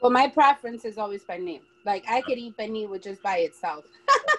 [0.00, 1.60] Well, my preference is always pernil.
[1.84, 3.84] Like I could eat pernil with just by itself.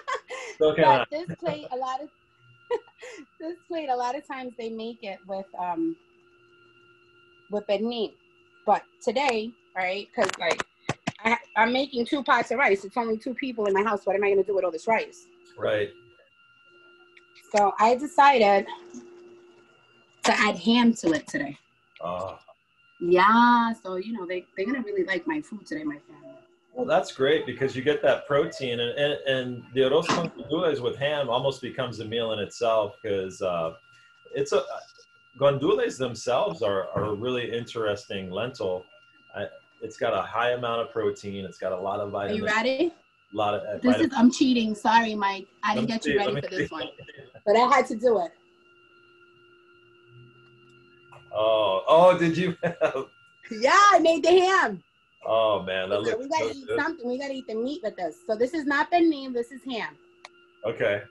[0.60, 0.82] okay.
[0.82, 2.08] But this plate, a lot of
[3.40, 5.96] this plate, a lot of times they make it with um
[7.50, 8.12] with pernil.
[8.64, 10.08] But today, right?
[10.14, 10.62] Because like
[11.24, 12.84] I, I'm making two pots of rice.
[12.84, 14.04] It's only two people in my house.
[14.04, 15.26] What am I going to do with all this rice?
[15.58, 15.90] Right.
[17.54, 18.66] So I decided
[20.24, 21.56] to add ham to it today.
[22.02, 22.38] Oh.
[23.00, 26.34] Yeah, so you know they they're gonna really like my food today, my family.
[26.72, 30.80] Well, that's great because you get that protein, and and, and the arroz con gandules
[30.80, 33.74] with ham almost becomes a meal in itself because uh,
[34.34, 34.62] it's a
[35.38, 38.84] gandules themselves are, are a really interesting lentil.
[39.34, 39.46] I,
[39.82, 41.44] it's got a high amount of protein.
[41.44, 42.42] It's got a lot of vitamins.
[42.42, 42.92] Are you ready?
[43.32, 43.62] A lot of.
[43.62, 44.12] Uh, this is.
[44.16, 44.74] I'm cheating.
[44.74, 45.46] Sorry, Mike.
[45.62, 46.88] I didn't get see, you ready for this one,
[47.44, 48.30] but I had to do it.
[51.34, 52.18] Oh, oh!
[52.18, 52.56] Did you?
[52.62, 54.82] yeah, I made the ham.
[55.26, 56.16] Oh man, that looks.
[56.18, 56.80] We gotta so eat good.
[56.80, 57.08] something.
[57.08, 58.16] We gotta eat the meat with this.
[58.26, 59.34] So this is not pernil.
[59.34, 59.96] This is ham.
[60.64, 61.02] Okay.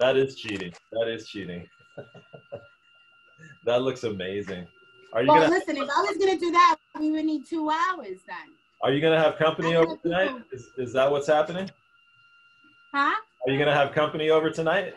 [0.00, 0.72] That is cheating.
[0.92, 1.66] That is cheating.
[3.64, 4.66] That looks amazing.
[5.12, 5.76] Are you well, gonna, listen.
[5.76, 8.54] If I was gonna do that, we would need two hours then.
[8.82, 10.30] Are you gonna have company over tonight?
[10.52, 11.70] Is, is that what's happening?
[12.92, 13.14] Huh?
[13.46, 14.94] Are you gonna have company over tonight?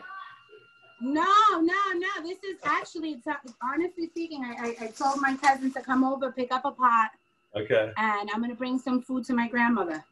[1.00, 2.08] No, no, no.
[2.22, 3.22] This is actually,
[3.62, 7.10] honestly speaking, I, I, I told my cousin to come over, pick up a pot.
[7.56, 7.90] Okay.
[7.96, 10.04] And I'm going to bring some food to my grandmother.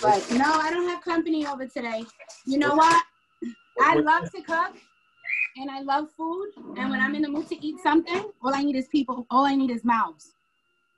[0.00, 2.04] But no, I don't have company over today.
[2.46, 3.04] You know what?
[3.80, 4.74] I love to cook
[5.56, 6.50] and I love food.
[6.76, 9.26] And when I'm in the mood to eat something, all I need is people.
[9.30, 10.32] All I need is mouths.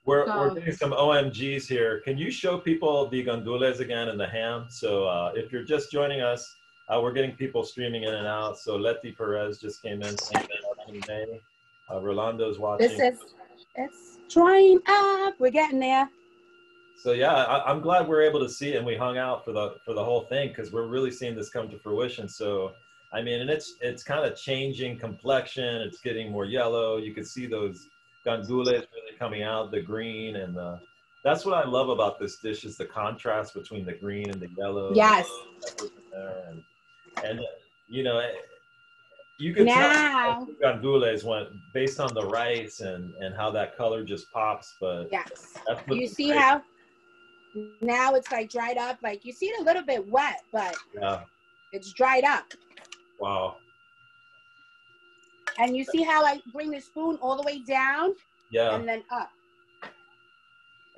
[0.04, 2.00] We're, so, we're getting some OMGs here.
[2.04, 4.66] Can you show people the gandules again and the ham?
[4.70, 6.54] So uh, if you're just joining us,
[6.88, 8.58] uh, we're getting people streaming in and out.
[8.58, 10.14] So Letty Perez just came in.
[11.88, 12.88] Uh, Rolando's watching.
[12.88, 13.20] This is
[13.74, 15.34] it's drying up.
[15.40, 16.08] We're getting there.
[17.02, 19.52] So yeah, I, am glad we're able to see it and we hung out for
[19.52, 22.28] the for the whole thing because we're really seeing this come to fruition.
[22.28, 22.72] So
[23.12, 25.82] I mean, and it's it's kind of changing complexion.
[25.82, 26.96] It's getting more yellow.
[26.98, 27.88] You can see those
[28.26, 30.80] gandules really coming out, the green and the.
[31.24, 34.48] That's what I love about this dish is the contrast between the green and the
[34.56, 34.92] yellow.
[34.94, 35.28] Yes.
[36.14, 36.62] And,
[37.24, 37.40] and
[37.88, 38.30] you know eh,
[39.38, 44.04] you can now, tell gandules went based on the rice and and how that color
[44.04, 45.54] just pops but yes
[45.88, 46.38] you see great.
[46.38, 46.62] how
[47.80, 51.20] now it's like dried up like you see it a little bit wet but yeah
[51.72, 52.44] it's dried up
[53.18, 53.58] Wow.
[55.58, 58.14] And you see how I bring the spoon all the way down
[58.50, 58.74] Yeah.
[58.74, 59.30] and then up.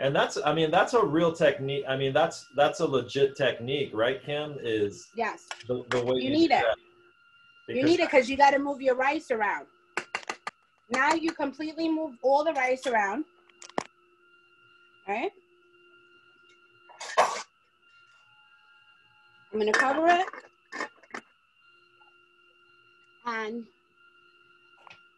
[0.00, 1.84] And that's, I mean, that's a real technique.
[1.88, 4.56] I mean, that's that's a legit technique, right, Kim?
[4.60, 5.46] Is Yes.
[5.66, 6.64] the, the way You you, need it.
[7.68, 9.66] You need it because you got to move your rice around.
[10.90, 13.24] Now you completely move all the rice around.
[15.06, 15.32] All right.
[19.52, 20.26] I'm going to cover it.
[23.29, 23.64] And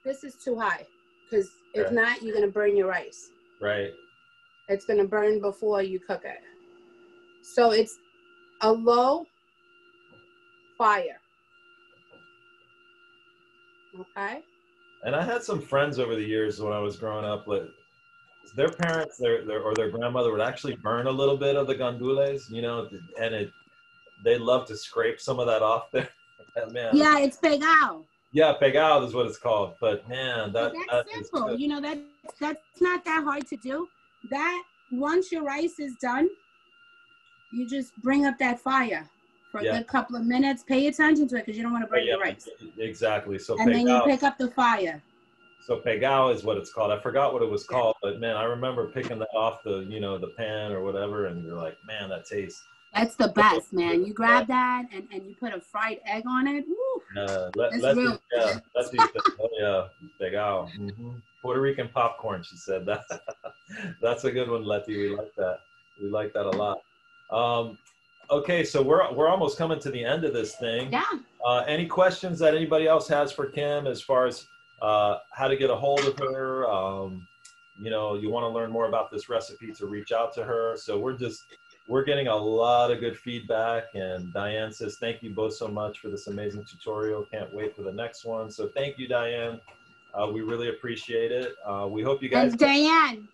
[0.04, 0.84] this is too high
[1.28, 1.94] because if Okay.
[1.94, 3.30] not, you're going to burn your rice.
[3.60, 3.92] Right.
[4.68, 6.40] It's going to burn before you cook it.
[7.42, 7.98] So it's
[8.62, 9.26] a low
[10.76, 11.20] fire.
[13.98, 14.42] Okay.
[15.04, 17.68] And I had some friends over the years when I was growing up, like
[18.56, 21.74] their parents, their, their or their grandmother would actually burn a little bit of the
[21.74, 22.88] gandules, you know,
[23.20, 23.52] and it
[24.24, 25.90] they love to scrape some of that off
[26.54, 26.70] there.
[26.70, 26.96] man.
[26.96, 28.04] Yeah, it's pegao.
[28.32, 29.74] Yeah, pegado is what it's called.
[29.80, 31.56] But man, that, that's that simple.
[31.56, 31.98] You know that
[32.40, 33.88] that's not that hard to do.
[34.30, 36.28] That once your rice is done,
[37.52, 39.08] you just bring up that fire
[39.50, 39.72] for Yeah.
[39.74, 40.62] a good couple of minutes.
[40.62, 42.48] Pay attention to it because you don't want to burn yeah, your rice.
[42.78, 43.38] exactly.
[43.38, 45.02] So And then you pick up the fire.
[45.66, 46.92] so pegao is what it's called.
[46.92, 49.98] I forgot what it was called, but man, I remember picking that off the you
[50.00, 52.62] know the pan or whatever, and you're like, man, that tastes.
[52.94, 54.04] That's the best, man.
[54.04, 56.64] You grab that and, and you put a fried egg on it.
[56.66, 57.22] Woo.
[57.22, 58.90] Uh, let, It's let's real yeah, let's
[59.40, 59.86] oh yeah,
[60.20, 60.70] pegao.
[60.74, 61.10] hmm
[61.40, 62.42] Puerto Rican popcorn.
[62.42, 63.04] She said that.
[64.02, 64.96] That's a good one, Letty.
[64.96, 65.60] We like that.
[66.00, 66.82] We like that a lot.
[67.30, 67.78] Um,
[68.30, 70.92] okay, so we're we're almost coming to the end of this thing.
[70.92, 71.04] Yeah.
[71.46, 74.46] Uh, any questions that anybody else has for Kim as far as
[74.82, 76.68] uh, how to get a hold of her?
[76.70, 77.26] Um,
[77.80, 80.76] you know, you want to learn more about this recipe to reach out to her.
[80.76, 81.44] So we're just
[81.90, 83.86] we're getting a lot of good feedback.
[83.94, 87.24] And Diane says, "Thank you both so much for this amazing tutorial.
[87.24, 89.60] Can't wait for the next one." So thank you, Diane.
[90.14, 91.56] Uh, we really appreciate it.
[91.66, 92.52] Uh, we hope you guys.
[92.52, 93.28] And Diane,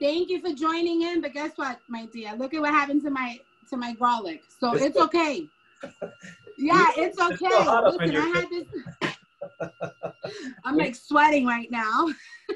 [0.00, 1.20] thank you for joining in.
[1.20, 2.32] But guess what, my dear?
[2.36, 3.40] Look at what happened to my
[3.70, 4.44] to my garlic.
[4.60, 5.48] So It's it's, okay.
[6.58, 7.34] Yeah, it's It's okay.
[7.34, 9.72] still hot up in Listen, I had this.
[10.64, 12.08] I'm like sweating right now.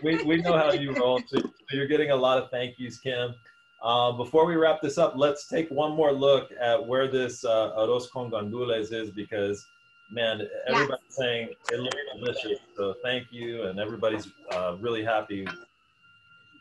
[0.05, 1.21] we, we know how you roll.
[1.29, 1.41] So
[1.73, 3.35] you're getting a lot of thank yous, Kim.
[3.83, 7.73] Uh, before we wrap this up, let's take one more look at where this uh,
[7.79, 9.67] arroz con gandules is because,
[10.11, 12.59] man, everybody's saying it looks delicious.
[12.77, 15.47] So thank you, and everybody's uh, really happy.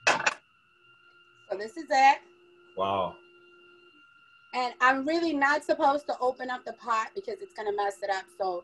[0.07, 2.17] So this is it.
[2.77, 3.15] Wow.
[4.53, 8.09] And I'm really not supposed to open up the pot because it's gonna mess it
[8.09, 8.23] up.
[8.37, 8.63] So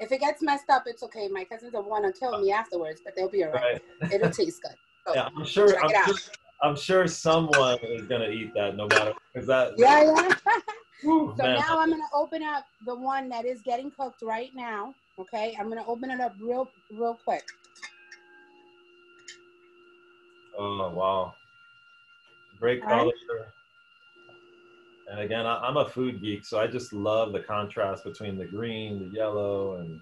[0.00, 1.28] if it gets messed up, it's okay.
[1.28, 3.80] My cousins will want to kill me afterwards, but they'll be all right.
[4.02, 4.12] Right.
[4.12, 4.72] It'll taste good.
[5.06, 5.72] So, Yeah, I'm sure.
[5.72, 6.06] check I'm it out.
[6.08, 6.16] sure,
[6.62, 9.72] I'm sure someone is gonna eat that, no matter because that.
[9.78, 10.34] Yeah, yeah.
[11.02, 11.54] Whew, so man.
[11.54, 14.94] now I'm gonna open up the one that is getting cooked right now.
[15.18, 17.44] Okay, I'm gonna open it up real, real quick.
[20.58, 21.34] Oh wow.
[22.58, 22.90] Great right.
[22.90, 23.12] color.
[25.10, 28.44] And again, I, I'm a food geek, so I just love the contrast between the
[28.44, 29.98] green, the yellow, and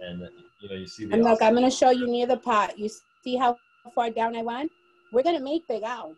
[0.00, 0.28] and
[0.60, 1.14] you know you see the.
[1.14, 2.78] And look, I'm gonna show you near the pot.
[2.78, 2.88] You
[3.22, 3.58] see how
[3.94, 4.72] far down I went?
[5.12, 6.16] We're gonna make pegao.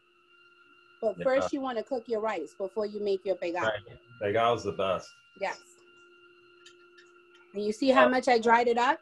[1.01, 1.24] But Yeah.
[1.24, 3.62] first, you want to cook your rice before you make your pegao.
[3.62, 3.80] Right.
[4.22, 5.11] Pegao's the best.
[5.40, 5.59] Yes.
[7.55, 8.99] And you see how much I dried it up?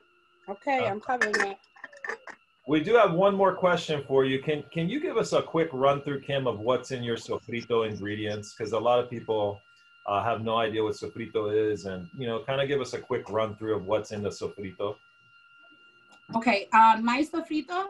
[0.48, 1.58] Okay, Uh, I'm covering it.
[2.66, 4.40] We do have one more question for you.
[4.42, 7.88] Can can you give us a quick run through, Kim, of what's in your sofrito
[7.88, 8.54] ingredients?
[8.54, 9.60] Because a lot of people
[10.06, 12.98] uh, have no idea what sofrito is, and you know, kind of give us a
[13.00, 14.96] quick run through of what's in the sofrito.
[16.36, 17.88] Okay, um, my sofrito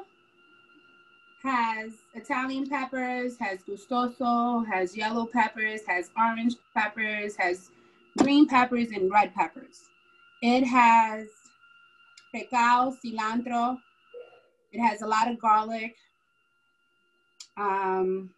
[1.42, 7.70] has Italian peppers, has gustoso, has yellow peppers, has orange peppers, has
[8.18, 9.84] green peppers, and red peppers.
[10.42, 11.28] It has
[12.34, 13.78] recao, cilantro.
[14.72, 15.96] It has a lot of garlic.
[17.56, 18.30] Um,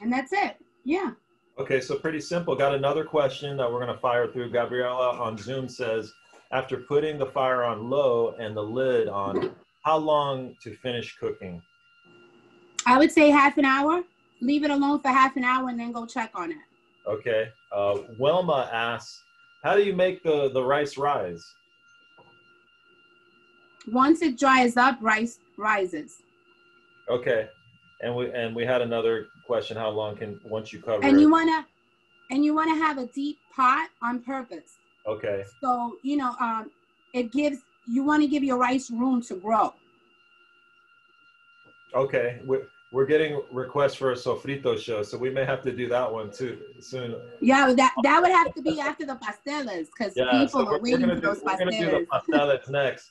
[0.00, 0.56] and that's it.
[0.84, 1.12] Yeah.
[1.58, 2.54] Okay, so pretty simple.
[2.54, 4.50] Got another question that we're going to fire through.
[4.50, 6.12] Gabriella on Zoom says,
[6.52, 11.62] after putting the fire on low and the lid on, how long to finish cooking?
[12.86, 14.02] I would say half an hour.
[14.40, 16.56] Leave it alone for half an hour and then go check on it.
[17.06, 17.48] Okay.
[17.74, 19.22] Uh, Wilma asks,
[19.64, 21.44] how do you make the, the rice rise?
[23.90, 26.22] Once it dries up, rice rises.
[27.08, 27.48] Okay.
[28.02, 29.76] And we and we had another question.
[29.76, 31.66] How long can once you cover And you wanna
[32.30, 34.76] and you wanna have a deep pot on purpose.
[35.06, 35.42] okay.
[35.60, 36.70] So, you know, um,
[37.14, 37.58] it gives
[37.88, 39.74] you wanna give your rice room to grow.
[41.94, 42.40] Okay.
[42.44, 46.10] we're, we're getting requests for a sofrito show, so we may have to do that
[46.10, 47.16] one too soon.
[47.40, 50.80] Yeah, that that would have to be after the pasteles because yeah, people so are
[50.80, 51.44] waiting for those pasteles.
[51.44, 53.10] We're gonna do the pasteles next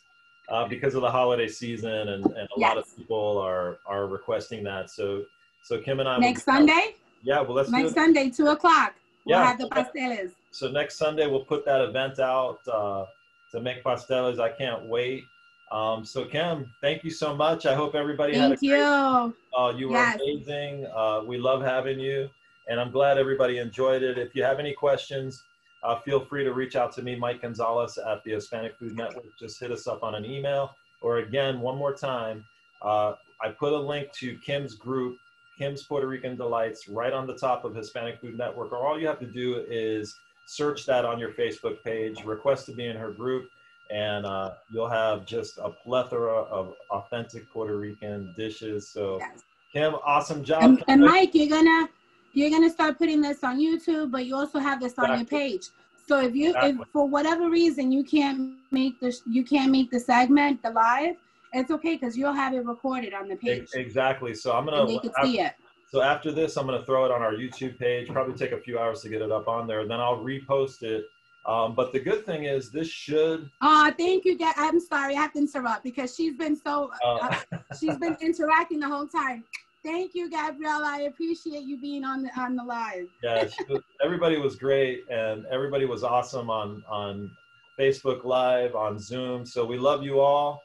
[0.49, 2.69] uh, because of the holiday season, and, and a yes.
[2.69, 4.89] lot of people are are requesting that.
[4.89, 5.25] So
[5.63, 6.95] so Kim and I next Sunday.
[7.23, 8.95] Yeah, well let's next Sunday, two o'clock.
[9.25, 9.45] We'll yeah.
[9.45, 10.31] have the pasteles.
[10.49, 13.05] So next Sunday we'll put that event out uh,
[13.51, 14.39] to make pasteles.
[14.39, 15.25] I can't wait.
[15.71, 17.65] Um, so Kim, thank you so much.
[17.65, 18.75] I hope everybody thank had a you.
[18.75, 20.85] Great, uh, you were amazing.
[20.95, 22.29] Uh, we love having you,
[22.69, 24.17] and I'm glad everybody enjoyed it.
[24.17, 25.43] If you have any questions,
[25.83, 29.25] uh, feel free to reach out to me, Mike Gonzalez at the Hispanic Food Network.
[29.37, 32.45] Just hit us up on an email, or again, one more time,
[32.81, 35.17] uh, I put a link to Kim's group,
[35.57, 38.71] Kim's Puerto Rican Delights, right on the top of Hispanic Food Network.
[38.71, 40.17] Or all you have to do is
[40.47, 43.49] search that on your Facebook page, request to be in her group
[43.89, 48.89] and uh, you'll have just a plethora of authentic Puerto Rican dishes.
[48.89, 49.43] So, yes.
[49.71, 50.63] Kim, awesome job.
[50.63, 51.89] And, and, Mike, you're gonna
[52.33, 55.13] you're gonna start putting this on YouTube, but you also have this exactly.
[55.13, 55.69] on your page.
[56.07, 56.81] So if you exactly.
[56.81, 61.15] if for whatever reason you can't make the you can't make the segment the live,
[61.53, 63.69] it's okay because you'll have it recorded on the page.
[63.73, 64.33] Exactly.
[64.33, 64.81] So I'm gonna.
[64.81, 65.53] And they can see it.
[65.89, 68.09] So after this, I'm gonna throw it on our YouTube page.
[68.09, 69.87] Probably take a few hours to get it up on there.
[69.87, 71.05] Then I'll repost it
[71.47, 73.49] um, but the good thing is this should.
[73.61, 74.37] Oh, thank you.
[74.57, 76.91] I'm sorry, I have to interrupt because she's been so.
[77.03, 79.45] Uh, uh, she's been interacting the whole time.
[79.83, 80.83] Thank you, Gabrielle.
[80.83, 83.07] I appreciate you being on the on the live.
[83.23, 87.31] yeah, was, everybody was great, and everybody was awesome on on
[87.79, 89.45] Facebook Live, on Zoom.
[89.45, 90.61] So we love you all.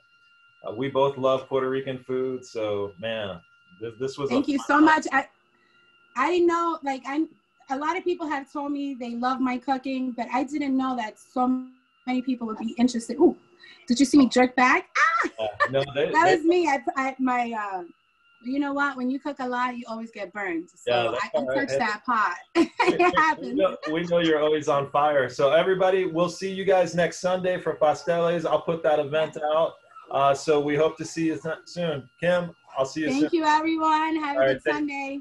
[0.67, 2.45] Uh, we both love Puerto Rican food.
[2.45, 3.41] So man,
[3.83, 4.31] this, this was.
[4.31, 5.07] Thank you so much.
[5.13, 5.29] I
[6.17, 7.27] I didn't know like I
[7.71, 10.97] a lot of people have told me they love my cooking, but I didn't know
[10.97, 11.67] that so
[12.07, 13.17] many people would be interested.
[13.19, 13.37] Ooh,
[13.87, 14.89] did you see me jerk back?
[15.25, 15.49] Ah!
[15.71, 16.69] No, they, that they, was me.
[16.69, 17.83] I, I my, uh,
[18.45, 18.97] you know what?
[18.97, 20.69] When you cook a lot, you always get burned.
[20.75, 22.37] So yeah, I can touch that pot.
[22.55, 23.49] it happens.
[23.53, 25.29] We know, we know you're always on fire.
[25.29, 28.45] So everybody, we'll see you guys next Sunday for pasteles.
[28.45, 29.75] I'll put that event out.
[30.11, 32.09] Uh, so we hope to see you soon.
[32.21, 33.41] Kim, I'll see you Thank soon.
[33.41, 34.17] you, everyone.
[34.17, 35.21] Have All a good right, Sunday.